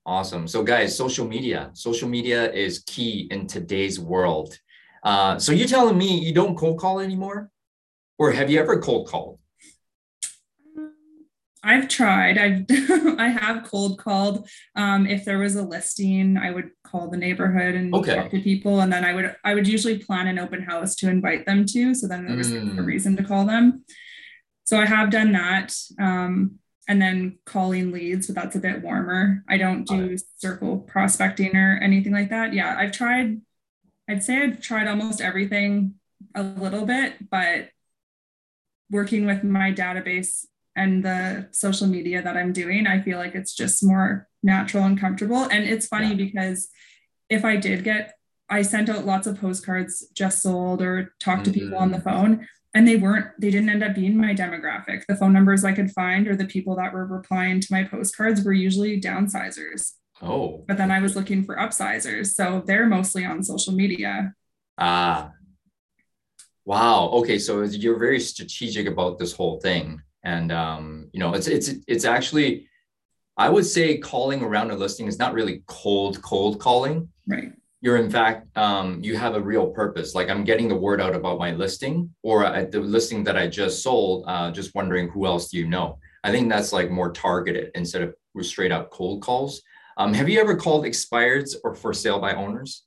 Awesome. 0.04 0.48
So, 0.48 0.64
guys, 0.64 0.96
social 0.96 1.26
media. 1.26 1.70
Social 1.74 2.08
media 2.08 2.50
is 2.50 2.82
key 2.86 3.28
in 3.30 3.46
today's 3.46 4.00
world. 4.00 4.58
Uh, 5.04 5.38
so, 5.38 5.52
you're 5.52 5.68
telling 5.68 5.96
me 5.96 6.18
you 6.18 6.34
don't 6.34 6.56
cold 6.56 6.80
call 6.80 6.98
anymore, 6.98 7.50
or 8.18 8.32
have 8.32 8.50
you 8.50 8.58
ever 8.58 8.80
cold 8.80 9.06
called? 9.06 9.38
I've 11.64 11.88
tried. 11.88 12.38
I've 12.38 12.64
I 13.18 13.28
have 13.28 13.64
cold 13.64 13.98
called. 13.98 14.48
Um, 14.74 15.06
if 15.06 15.24
there 15.24 15.38
was 15.38 15.56
a 15.56 15.62
listing, 15.62 16.36
I 16.36 16.50
would 16.50 16.70
call 16.82 17.08
the 17.08 17.16
neighborhood 17.16 17.74
and 17.74 17.94
okay. 17.94 18.16
talk 18.16 18.30
to 18.30 18.40
people, 18.40 18.80
and 18.80 18.92
then 18.92 19.04
I 19.04 19.14
would 19.14 19.36
I 19.44 19.54
would 19.54 19.68
usually 19.68 19.98
plan 19.98 20.26
an 20.26 20.38
open 20.38 20.62
house 20.62 20.94
to 20.96 21.08
invite 21.08 21.46
them 21.46 21.64
to. 21.66 21.94
So 21.94 22.08
then 22.08 22.26
there 22.26 22.36
was 22.36 22.50
mm. 22.50 22.78
a 22.78 22.82
reason 22.82 23.16
to 23.16 23.24
call 23.24 23.46
them. 23.46 23.84
So 24.64 24.78
I 24.78 24.86
have 24.86 25.10
done 25.10 25.32
that. 25.32 25.74
Um, 26.00 26.58
and 26.88 27.00
then 27.00 27.38
calling 27.46 27.92
leads, 27.92 28.26
but 28.26 28.34
that's 28.34 28.56
a 28.56 28.60
bit 28.60 28.82
warmer. 28.82 29.44
I 29.48 29.56
don't 29.56 29.86
do 29.86 30.16
circle 30.38 30.78
prospecting 30.78 31.56
or 31.56 31.78
anything 31.80 32.12
like 32.12 32.30
that. 32.30 32.52
Yeah, 32.52 32.76
I've 32.76 32.90
tried, 32.90 33.40
I'd 34.08 34.24
say 34.24 34.42
I've 34.42 34.60
tried 34.60 34.88
almost 34.88 35.20
everything 35.20 35.94
a 36.34 36.42
little 36.42 36.84
bit, 36.84 37.30
but 37.30 37.68
working 38.90 39.26
with 39.26 39.44
my 39.44 39.72
database 39.72 40.44
and 40.74 41.04
the 41.04 41.48
social 41.52 41.86
media 41.86 42.22
that 42.22 42.36
I'm 42.36 42.52
doing, 42.52 42.86
I 42.86 43.00
feel 43.00 43.18
like 43.18 43.34
it's 43.34 43.54
just 43.54 43.84
more 43.84 44.28
natural 44.42 44.84
and 44.84 44.98
comfortable. 44.98 45.44
And 45.44 45.64
it's 45.64 45.86
funny 45.86 46.08
yeah. 46.08 46.14
because 46.14 46.68
if 47.28 47.44
I 47.44 47.56
did 47.56 47.84
get, 47.84 48.14
I 48.48 48.62
sent 48.62 48.88
out 48.88 49.06
lots 49.06 49.26
of 49.26 49.40
postcards 49.40 50.06
just 50.14 50.42
sold 50.42 50.82
or 50.82 51.14
talked 51.20 51.42
mm-hmm. 51.42 51.52
to 51.52 51.58
people 51.58 51.78
on 51.78 51.90
the 51.90 51.98
mm-hmm. 51.98 52.08
phone 52.08 52.48
and 52.74 52.88
they 52.88 52.96
weren't 52.96 53.26
they 53.38 53.50
didn't 53.50 53.68
end 53.68 53.82
up 53.82 53.94
being 53.94 54.16
my 54.16 54.34
demographic 54.34 55.04
the 55.06 55.16
phone 55.16 55.32
numbers 55.32 55.64
i 55.64 55.72
could 55.72 55.90
find 55.90 56.26
or 56.26 56.36
the 56.36 56.46
people 56.46 56.76
that 56.76 56.92
were 56.92 57.06
replying 57.06 57.60
to 57.60 57.68
my 57.70 57.84
postcards 57.84 58.42
were 58.42 58.52
usually 58.52 59.00
downsizers 59.00 59.92
oh 60.22 60.64
but 60.66 60.76
then 60.76 60.90
i 60.90 61.00
was 61.00 61.16
looking 61.16 61.44
for 61.44 61.56
upsizers 61.56 62.28
so 62.28 62.62
they're 62.66 62.86
mostly 62.86 63.24
on 63.24 63.42
social 63.42 63.72
media 63.72 64.32
ah 64.78 65.30
wow 66.64 67.08
okay 67.08 67.38
so 67.38 67.62
you're 67.62 67.98
very 67.98 68.20
strategic 68.20 68.86
about 68.86 69.18
this 69.18 69.32
whole 69.32 69.60
thing 69.60 70.00
and 70.24 70.52
um, 70.52 71.08
you 71.12 71.20
know 71.20 71.34
it's 71.34 71.46
it's 71.46 71.70
it's 71.86 72.04
actually 72.04 72.68
i 73.36 73.48
would 73.48 73.66
say 73.66 73.98
calling 73.98 74.42
around 74.42 74.70
a 74.70 74.76
listing 74.76 75.06
is 75.06 75.18
not 75.18 75.34
really 75.34 75.62
cold 75.66 76.20
cold 76.22 76.58
calling. 76.58 77.08
Right. 77.26 77.52
You're 77.80 77.96
in 77.96 78.10
fact 78.10 78.56
um, 78.56 79.02
you 79.02 79.16
have 79.16 79.34
a 79.34 79.40
real 79.40 79.68
purpose. 79.68 80.14
Like 80.14 80.28
i'm 80.28 80.44
getting 80.44 80.68
the 80.68 80.76
word 80.76 81.00
out 81.00 81.14
about 81.14 81.38
my 81.38 81.52
listing 81.52 82.10
or 82.22 82.44
at 82.44 82.70
the 82.70 82.80
listing 82.80 83.24
that 83.24 83.36
i 83.36 83.46
just 83.46 83.82
sold 83.82 84.24
uh, 84.26 84.50
just 84.50 84.74
wondering 84.74 85.08
who 85.08 85.26
else 85.26 85.48
do 85.50 85.58
you 85.58 85.66
know? 85.66 85.98
I 86.24 86.30
think 86.30 86.48
that's 86.48 86.72
like 86.72 86.90
more 86.90 87.10
targeted 87.10 87.72
instead 87.74 88.02
of 88.02 88.14
straight 88.42 88.72
out 88.72 88.90
cold 88.90 89.22
calls. 89.22 89.62
Um, 89.98 90.14
have 90.14 90.28
you 90.28 90.40
ever 90.40 90.56
called 90.56 90.84
expireds 90.84 91.54
or 91.64 91.74
for 91.74 91.92
sale 91.92 92.18
by 92.18 92.34
owners 92.34 92.84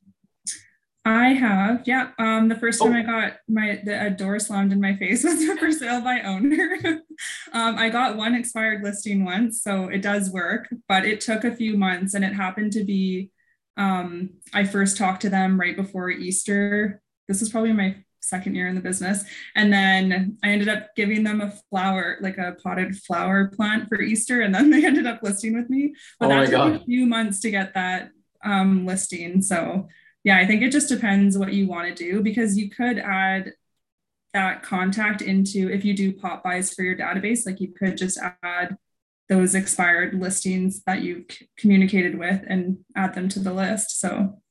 I 1.08 1.34
have, 1.34 1.84
yeah. 1.86 2.10
Um, 2.18 2.50
the 2.50 2.56
first 2.56 2.82
time 2.82 2.94
oh. 2.94 2.98
I 2.98 3.04
got 3.04 3.34
my 3.48 3.80
the 3.84 4.08
a 4.08 4.10
door 4.10 4.40
slammed 4.40 4.72
in 4.72 4.82
my 4.82 4.96
face 4.96 5.24
was 5.26 5.44
for 5.60 5.72
sale 5.72 6.02
by 6.02 6.22
owner. 6.22 6.78
um, 7.54 7.78
I 7.78 7.90
got 7.90 8.18
one 8.18 8.34
expired 8.34 8.82
listing 8.84 9.24
once, 9.24 9.62
so 9.62 9.88
it 9.88 10.02
does 10.02 10.32
work, 10.32 10.68
but 10.88 11.06
it 11.06 11.22
took 11.22 11.44
a 11.44 11.56
few 11.56 11.78
months, 11.78 12.16
and 12.16 12.26
it 12.26 12.34
happened 12.34 12.74
to 12.74 12.84
be 12.84 13.30
um, 13.78 14.32
I 14.54 14.64
first 14.64 14.98
talked 14.98 15.22
to 15.22 15.30
them 15.30 15.60
right 15.60 15.76
before 15.76 16.10
Easter. 16.10 17.02
This 17.28 17.40
was 17.40 17.50
probably 17.50 17.74
my 17.74 17.98
second 18.22 18.56
year 18.56 18.68
in 18.68 18.76
the 18.76 18.82
business. 18.82 19.24
And 19.56 19.72
then 19.72 20.38
I 20.44 20.50
ended 20.50 20.70
up 20.70 20.96
giving 20.96 21.24
them 21.24 21.42
a 21.42 21.54
flower, 21.70 22.18
like 22.22 22.38
a 22.38 22.56
potted 22.64 22.96
flower 22.96 23.52
plant 23.56 23.88
for 23.88 24.02
Easter. 24.02 24.42
And 24.42 24.54
then 24.54 24.70
they 24.72 24.86
ended 24.86 25.06
up 25.06 25.22
listing 25.24 25.56
with 25.56 25.70
me. 25.70 25.94
But 26.20 26.28
oh 26.28 26.30
that 26.30 26.46
took 26.46 26.52
God. 26.52 26.76
a 26.76 26.86
few 26.86 27.06
months 27.06 27.40
to 27.42 27.52
get 27.52 27.74
that 27.74 28.10
um, 28.44 28.86
listing. 28.86 29.42
So 29.42 29.88
yeah, 30.26 30.40
I 30.40 30.48
think 30.48 30.64
it 30.64 30.72
just 30.72 30.90
depends 30.90 31.38
what 31.38 31.54
you 31.54 31.68
want 31.68 31.88
to 31.88 32.04
do 32.04 32.24
because 32.24 32.58
you 32.58 32.72
could 32.72 32.98
add 32.98 33.54
that 34.34 34.64
contact 34.64 35.22
into 35.22 35.70
if 35.72 35.86
you 35.86 35.96
do 35.96 36.12
pop-bys 36.12 36.74
for 36.74 36.82
your 36.82 36.98
database, 36.98 37.46
like 37.46 37.62
you 37.62 37.72
could 37.72 37.96
just 37.96 38.20
add 38.44 38.76
those 39.30 39.54
expired 39.54 40.16
listings 40.16 40.82
that 40.88 41.04
you've 41.04 41.26
communicated 41.60 42.18
with 42.18 42.42
and 42.48 42.80
add 42.96 43.14
them 43.14 43.30
to 43.30 43.40
the 43.40 43.54
list. 43.54 44.00
So 44.00 44.42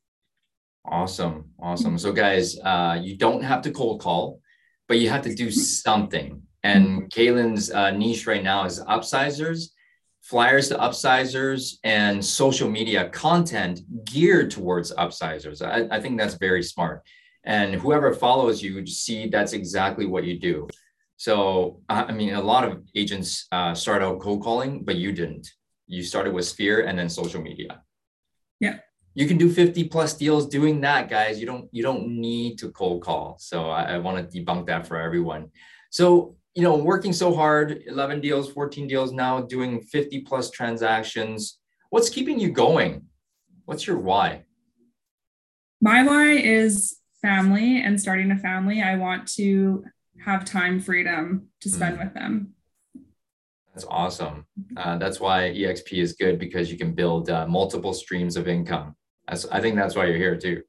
awesome. 0.84 1.50
Awesome. 1.60 1.98
So 1.98 2.12
guys, 2.12 2.56
uh, 2.60 3.00
you 3.02 3.16
don't 3.16 3.42
have 3.42 3.62
to 3.62 3.72
cold 3.72 4.00
call, 4.00 4.40
but 4.86 5.00
you 5.00 5.10
have 5.10 5.22
to 5.22 5.34
do 5.34 5.50
something. 5.50 6.40
And 6.62 7.10
Kaylin's 7.10 7.72
uh, 7.72 7.90
niche 7.90 8.28
right 8.28 8.44
now 8.44 8.64
is 8.64 8.80
upsizers, 8.80 9.70
flyers 10.24 10.68
to 10.70 10.74
upsizers, 10.76 11.74
and 11.84 12.24
social 12.24 12.68
media 12.68 13.10
content 13.10 13.80
geared 14.04 14.50
towards 14.50 14.92
upsizers. 14.94 15.60
I, 15.60 15.94
I 15.94 16.00
think 16.00 16.18
that's 16.18 16.34
very 16.34 16.62
smart. 16.62 17.02
And 17.44 17.74
whoever 17.74 18.12
follows 18.14 18.62
you 18.62 18.86
see 18.86 19.28
that's 19.28 19.52
exactly 19.52 20.06
what 20.06 20.24
you 20.24 20.40
do. 20.40 20.66
So, 21.18 21.80
I 21.90 22.10
mean, 22.12 22.34
a 22.34 22.40
lot 22.40 22.64
of 22.64 22.82
agents 22.94 23.46
uh, 23.52 23.74
start 23.74 24.02
out 24.02 24.18
cold 24.18 24.42
calling, 24.42 24.82
but 24.82 24.96
you 24.96 25.12
didn't. 25.12 25.52
You 25.86 26.02
started 26.02 26.32
with 26.32 26.46
Sphere 26.46 26.86
and 26.86 26.98
then 26.98 27.10
social 27.10 27.42
media. 27.42 27.82
Yeah. 28.60 28.78
You 29.12 29.28
can 29.28 29.36
do 29.36 29.52
50 29.52 29.84
plus 29.84 30.14
deals 30.14 30.48
doing 30.48 30.80
that, 30.80 31.08
guys. 31.08 31.38
You 31.38 31.46
don't 31.46 31.68
you 31.70 31.82
don't 31.82 32.08
need 32.08 32.58
to 32.60 32.70
cold 32.70 33.02
call. 33.02 33.36
So 33.38 33.70
I, 33.70 33.94
I 33.94 33.98
want 33.98 34.30
to 34.30 34.40
debunk 34.40 34.66
that 34.66 34.86
for 34.88 34.96
everyone. 34.96 35.50
So, 35.90 36.36
you 36.54 36.62
know, 36.62 36.76
working 36.76 37.12
so 37.12 37.34
hard, 37.34 37.82
11 37.86 38.20
deals, 38.20 38.50
14 38.52 38.86
deals 38.86 39.12
now, 39.12 39.40
doing 39.40 39.80
50 39.80 40.20
plus 40.20 40.50
transactions. 40.50 41.58
What's 41.90 42.08
keeping 42.08 42.38
you 42.38 42.50
going? 42.50 43.06
What's 43.64 43.86
your 43.86 43.98
why? 43.98 44.44
My 45.80 46.02
why 46.02 46.32
is 46.32 46.96
family 47.24 47.80
and 47.80 48.00
starting 48.00 48.30
a 48.30 48.38
family. 48.38 48.82
I 48.82 48.96
want 48.96 49.26
to 49.32 49.84
have 50.24 50.44
time 50.44 50.78
freedom 50.78 51.48
to 51.60 51.70
spend 51.70 51.96
mm. 51.96 52.04
with 52.04 52.14
them. 52.14 52.54
That's 53.74 53.86
awesome. 53.88 54.46
Uh, 54.76 54.98
that's 54.98 55.18
why 55.18 55.50
EXP 55.50 56.00
is 56.00 56.12
good 56.12 56.38
because 56.38 56.70
you 56.70 56.78
can 56.78 56.92
build 56.92 57.30
uh, 57.30 57.46
multiple 57.46 57.94
streams 57.94 58.36
of 58.36 58.46
income. 58.46 58.94
That's, 59.26 59.46
I 59.46 59.60
think 59.60 59.74
that's 59.74 59.96
why 59.96 60.04
you're 60.04 60.18
here 60.18 60.36
too. 60.36 60.62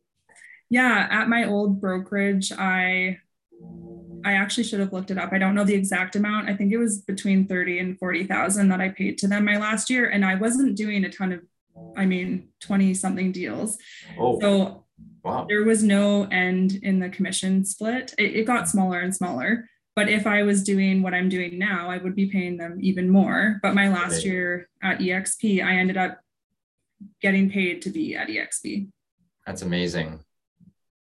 Yeah, 0.70 1.08
at 1.12 1.30
my 1.30 1.46
old 1.46 1.80
brokerage, 1.80 2.52
I 2.52 3.20
I 4.26 4.34
actually 4.34 4.64
should 4.64 4.80
have 4.80 4.92
looked 4.92 5.12
it 5.12 5.18
up. 5.18 5.32
I 5.32 5.38
don't 5.38 5.56
know 5.56 5.64
the 5.64 5.76
exact 5.76 6.16
amount. 6.16 6.50
I 6.50 6.56
think 6.56 6.74
it 6.74 6.78
was 6.78 7.00
between 7.00 7.48
30 7.48 7.80
and 7.80 8.00
40,000 8.00 8.68
that 8.70 8.82
I 8.82 8.90
paid 8.90 9.18
to 9.20 9.28
them 9.28 9.46
my 9.46 9.58
last 9.58 9.90
year 9.90 10.10
and 10.10 10.26
I 10.26 10.36
wasn't 10.36 10.76
doing 10.76 11.06
a 11.06 11.10
ton 11.12 11.32
of 11.32 11.42
I 11.96 12.06
mean 12.06 12.50
20 12.62 12.94
something 12.94 13.32
deals. 13.32 13.78
Oh. 14.18 14.40
So 14.40 14.86
Wow. 15.26 15.48
There 15.50 15.64
was 15.64 15.82
no 15.82 16.26
end 16.26 16.80
in 16.84 17.00
the 17.00 17.10
commission 17.10 17.66
split. 17.66 18.14
It, 18.20 18.36
it, 18.36 18.46
got 18.46 18.70
smaller 18.70 19.00
and 19.00 19.14
smaller. 19.14 19.68
But 19.96 20.08
if 20.08 20.28
I 20.28 20.44
was 20.44 20.64
doing 20.64 21.02
what 21.02 21.16
I'm 21.16 21.30
doing 21.30 21.58
now, 21.58 21.90
I 21.90 21.98
would 21.98 22.16
be 22.16 22.28
paying 22.28 22.58
them 22.58 22.78
even 22.80 23.10
more. 23.10 23.60
But 23.64 23.74
my 23.74 23.90
last 23.90 24.20
okay. 24.20 24.30
year 24.30 24.70
at 24.84 25.00
EXP, 25.00 25.66
I 25.66 25.78
ended 25.78 25.98
up 25.98 26.20
getting 27.22 27.50
paid 27.50 27.82
to 27.82 27.90
be 27.90 28.16
at 28.16 28.28
EXP. 28.28 28.90
That's 29.48 29.64
amazing. 29.64 30.20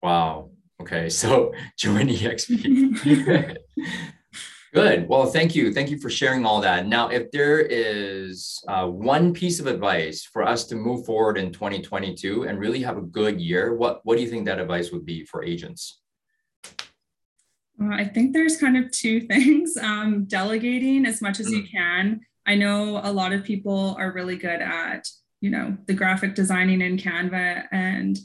Wow. 0.02 0.52
Okay. 0.80 1.08
So 1.08 1.52
join 1.78 2.08
EXP. 2.08 3.56
Good. 4.74 5.08
Well, 5.08 5.26
thank 5.26 5.54
you. 5.54 5.72
Thank 5.72 5.90
you 5.90 6.00
for 6.00 6.10
sharing 6.10 6.44
all 6.44 6.60
that. 6.62 6.88
Now, 6.88 7.08
if 7.08 7.30
there 7.30 7.60
is 7.60 8.60
uh, 8.66 8.88
one 8.88 9.32
piece 9.32 9.60
of 9.60 9.68
advice 9.68 10.24
for 10.24 10.42
us 10.42 10.64
to 10.64 10.74
move 10.74 11.06
forward 11.06 11.38
in 11.38 11.52
2022 11.52 12.48
and 12.48 12.58
really 12.58 12.82
have 12.82 12.96
a 12.96 13.02
good 13.02 13.40
year, 13.40 13.76
what, 13.76 14.00
what 14.02 14.16
do 14.16 14.22
you 14.22 14.28
think 14.28 14.46
that 14.46 14.58
advice 14.58 14.90
would 14.90 15.06
be 15.06 15.24
for 15.24 15.44
agents? 15.44 16.00
Uh, 17.80 17.92
I 17.92 18.04
think 18.04 18.32
there's 18.32 18.56
kind 18.56 18.76
of 18.76 18.90
two 18.90 19.20
things 19.20 19.76
um, 19.76 20.24
delegating 20.24 21.06
as 21.06 21.22
much 21.22 21.38
as 21.38 21.52
you 21.52 21.62
mm. 21.62 21.70
can. 21.70 22.20
I 22.44 22.56
know 22.56 23.00
a 23.02 23.12
lot 23.12 23.32
of 23.32 23.44
people 23.44 23.94
are 23.96 24.10
really 24.10 24.36
good 24.36 24.60
at, 24.60 25.06
you 25.40 25.50
know, 25.50 25.76
the 25.86 25.94
graphic 25.94 26.34
designing 26.34 26.80
in 26.80 26.96
Canva 26.96 27.66
and 27.70 28.18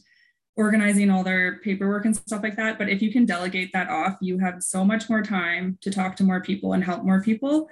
organizing 0.59 1.09
all 1.09 1.23
their 1.23 1.59
paperwork 1.59 2.03
and 2.03 2.13
stuff 2.13 2.43
like 2.43 2.57
that. 2.57 2.77
But 2.77 2.89
if 2.89 3.01
you 3.01 3.13
can 3.13 3.25
delegate 3.25 3.71
that 3.71 3.89
off, 3.89 4.17
you 4.19 4.37
have 4.39 4.61
so 4.61 4.83
much 4.83 5.09
more 5.09 5.23
time 5.23 5.77
to 5.81 5.89
talk 5.89 6.17
to 6.17 6.23
more 6.25 6.41
people 6.41 6.73
and 6.73 6.83
help 6.83 7.05
more 7.05 7.23
people. 7.23 7.69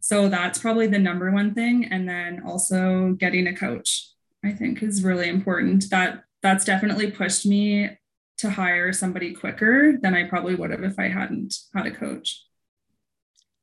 So 0.00 0.28
that's 0.28 0.58
probably 0.58 0.86
the 0.86 0.98
number 0.98 1.30
one 1.30 1.54
thing. 1.54 1.86
And 1.86 2.06
then 2.06 2.42
also 2.46 3.16
getting 3.18 3.46
a 3.46 3.56
coach, 3.56 4.10
I 4.44 4.52
think 4.52 4.82
is 4.82 5.02
really 5.02 5.30
important. 5.30 5.88
That 5.88 6.24
that's 6.42 6.66
definitely 6.66 7.10
pushed 7.10 7.46
me 7.46 7.88
to 8.36 8.50
hire 8.50 8.92
somebody 8.92 9.32
quicker 9.32 9.96
than 10.02 10.14
I 10.14 10.24
probably 10.24 10.54
would 10.56 10.70
have 10.70 10.84
if 10.84 10.98
I 10.98 11.08
hadn't 11.08 11.54
had 11.74 11.86
a 11.86 11.90
coach. 11.90 12.44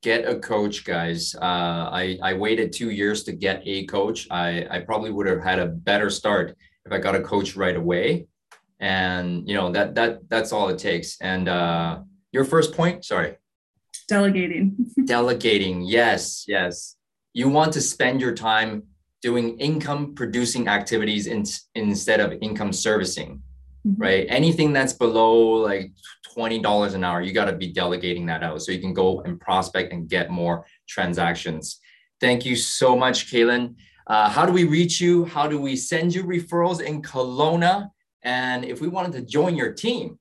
Get 0.01 0.27
a 0.27 0.39
coach, 0.39 0.83
guys. 0.83 1.35
Uh, 1.35 1.89
I, 1.93 2.17
I 2.23 2.33
waited 2.33 2.73
two 2.73 2.89
years 2.89 3.23
to 3.25 3.33
get 3.33 3.61
a 3.65 3.85
coach. 3.85 4.27
I, 4.31 4.65
I 4.69 4.79
probably 4.79 5.11
would 5.11 5.27
have 5.27 5.43
had 5.43 5.59
a 5.59 5.67
better 5.67 6.09
start 6.09 6.57
if 6.85 6.91
I 6.91 6.97
got 6.97 7.15
a 7.15 7.21
coach 7.21 7.55
right 7.55 7.75
away 7.75 8.27
and 8.79 9.47
you 9.47 9.55
know 9.55 9.71
that 9.71 9.95
that 9.95 10.29
that's 10.29 10.51
all 10.51 10.69
it 10.69 10.79
takes. 10.79 11.19
And 11.21 11.47
uh 11.47 11.99
your 12.31 12.45
first 12.45 12.75
point? 12.75 13.05
Sorry. 13.05 13.37
Delegating. 14.07 14.75
Delegating. 15.05 15.81
Yes 15.83 16.45
yes. 16.47 16.95
You 17.33 17.49
want 17.49 17.73
to 17.73 17.81
spend 17.81 18.21
your 18.21 18.33
time 18.33 18.83
doing 19.21 19.57
income 19.57 20.13
producing 20.15 20.67
activities 20.67 21.27
in, 21.27 21.45
instead 21.75 22.19
of 22.19 22.33
income 22.41 22.73
servicing 22.73 23.41
mm-hmm. 23.85 24.01
right? 24.01 24.25
Anything 24.29 24.73
that's 24.73 24.93
below 24.93 25.53
like 25.53 25.91
$20 26.35 26.93
an 26.93 27.03
hour 27.03 27.21
you 27.21 27.33
got 27.33 27.45
to 27.45 27.53
be 27.53 27.71
delegating 27.71 28.25
that 28.27 28.43
out 28.43 28.61
so 28.61 28.71
you 28.71 28.79
can 28.79 28.93
go 28.93 29.21
and 29.21 29.39
prospect 29.39 29.93
and 29.93 30.09
get 30.09 30.31
more 30.31 30.65
transactions. 30.87 31.79
Thank 32.19 32.45
you 32.45 32.55
so 32.55 32.95
much 32.95 33.31
kaylin. 33.31 33.75
Uh, 34.07 34.29
how 34.29 34.45
do 34.45 34.51
we 34.51 34.65
reach 34.65 34.99
you? 34.99 35.25
How 35.25 35.47
do 35.47 35.59
we 35.59 35.75
send 35.75 36.13
you 36.13 36.23
referrals 36.23 36.81
in 36.81 37.01
Kelowna 37.01 37.89
and 38.23 38.65
if 38.65 38.81
we 38.81 38.87
wanted 38.87 39.13
to 39.13 39.21
join 39.21 39.55
your 39.55 39.73
team? 39.73 40.19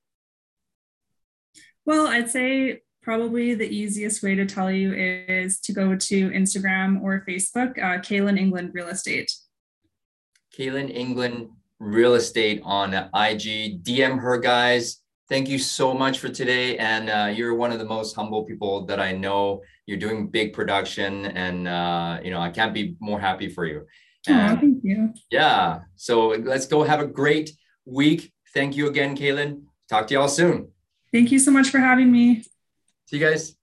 Well, 1.84 2.06
I'd 2.06 2.30
say 2.30 2.82
probably 3.02 3.54
the 3.54 3.68
easiest 3.68 4.22
way 4.22 4.34
to 4.36 4.46
tell 4.46 4.70
you 4.70 4.92
is 4.94 5.58
to 5.60 5.72
go 5.72 5.96
to 5.96 6.30
Instagram 6.30 7.02
or 7.02 7.24
Facebook, 7.28 7.76
uh, 7.78 8.00
Kaylin 8.00 8.38
England 8.38 8.70
Real 8.72 8.88
Estate. 8.88 9.32
Kaylin 10.56 10.94
England 10.94 11.48
Real 11.80 12.14
Estate 12.14 12.60
on 12.64 12.94
IG. 12.94 13.82
DM 13.82 14.20
her, 14.20 14.38
guys. 14.38 14.98
Thank 15.28 15.48
you 15.48 15.58
so 15.58 15.94
much 15.94 16.18
for 16.18 16.28
today. 16.28 16.76
And 16.78 17.10
uh, 17.10 17.32
you're 17.34 17.54
one 17.54 17.72
of 17.72 17.78
the 17.78 17.84
most 17.84 18.14
humble 18.14 18.44
people 18.44 18.86
that 18.86 19.00
I 19.00 19.12
know. 19.12 19.62
You're 19.86 19.98
doing 19.98 20.28
big 20.28 20.52
production, 20.52 21.26
and 21.26 21.66
uh, 21.66 22.20
you 22.22 22.30
know 22.30 22.40
I 22.40 22.50
can't 22.50 22.72
be 22.72 22.96
more 23.00 23.18
happy 23.18 23.48
for 23.48 23.66
you. 23.66 23.86
And, 24.28 24.52
oh, 24.52 24.60
thank 24.60 24.84
you. 24.84 25.12
Yeah. 25.30 25.80
So 25.96 26.28
let's 26.28 26.66
go 26.66 26.84
have 26.84 27.00
a 27.00 27.06
great 27.06 27.50
week. 27.84 28.32
Thank 28.54 28.76
you 28.76 28.88
again, 28.88 29.16
Kaylin. 29.16 29.64
Talk 29.88 30.06
to 30.08 30.14
y'all 30.14 30.28
soon. 30.28 30.68
Thank 31.12 31.30
you 31.30 31.38
so 31.38 31.50
much 31.50 31.70
for 31.70 31.78
having 31.78 32.10
me. 32.10 32.44
See 33.06 33.18
you 33.18 33.26
guys. 33.26 33.56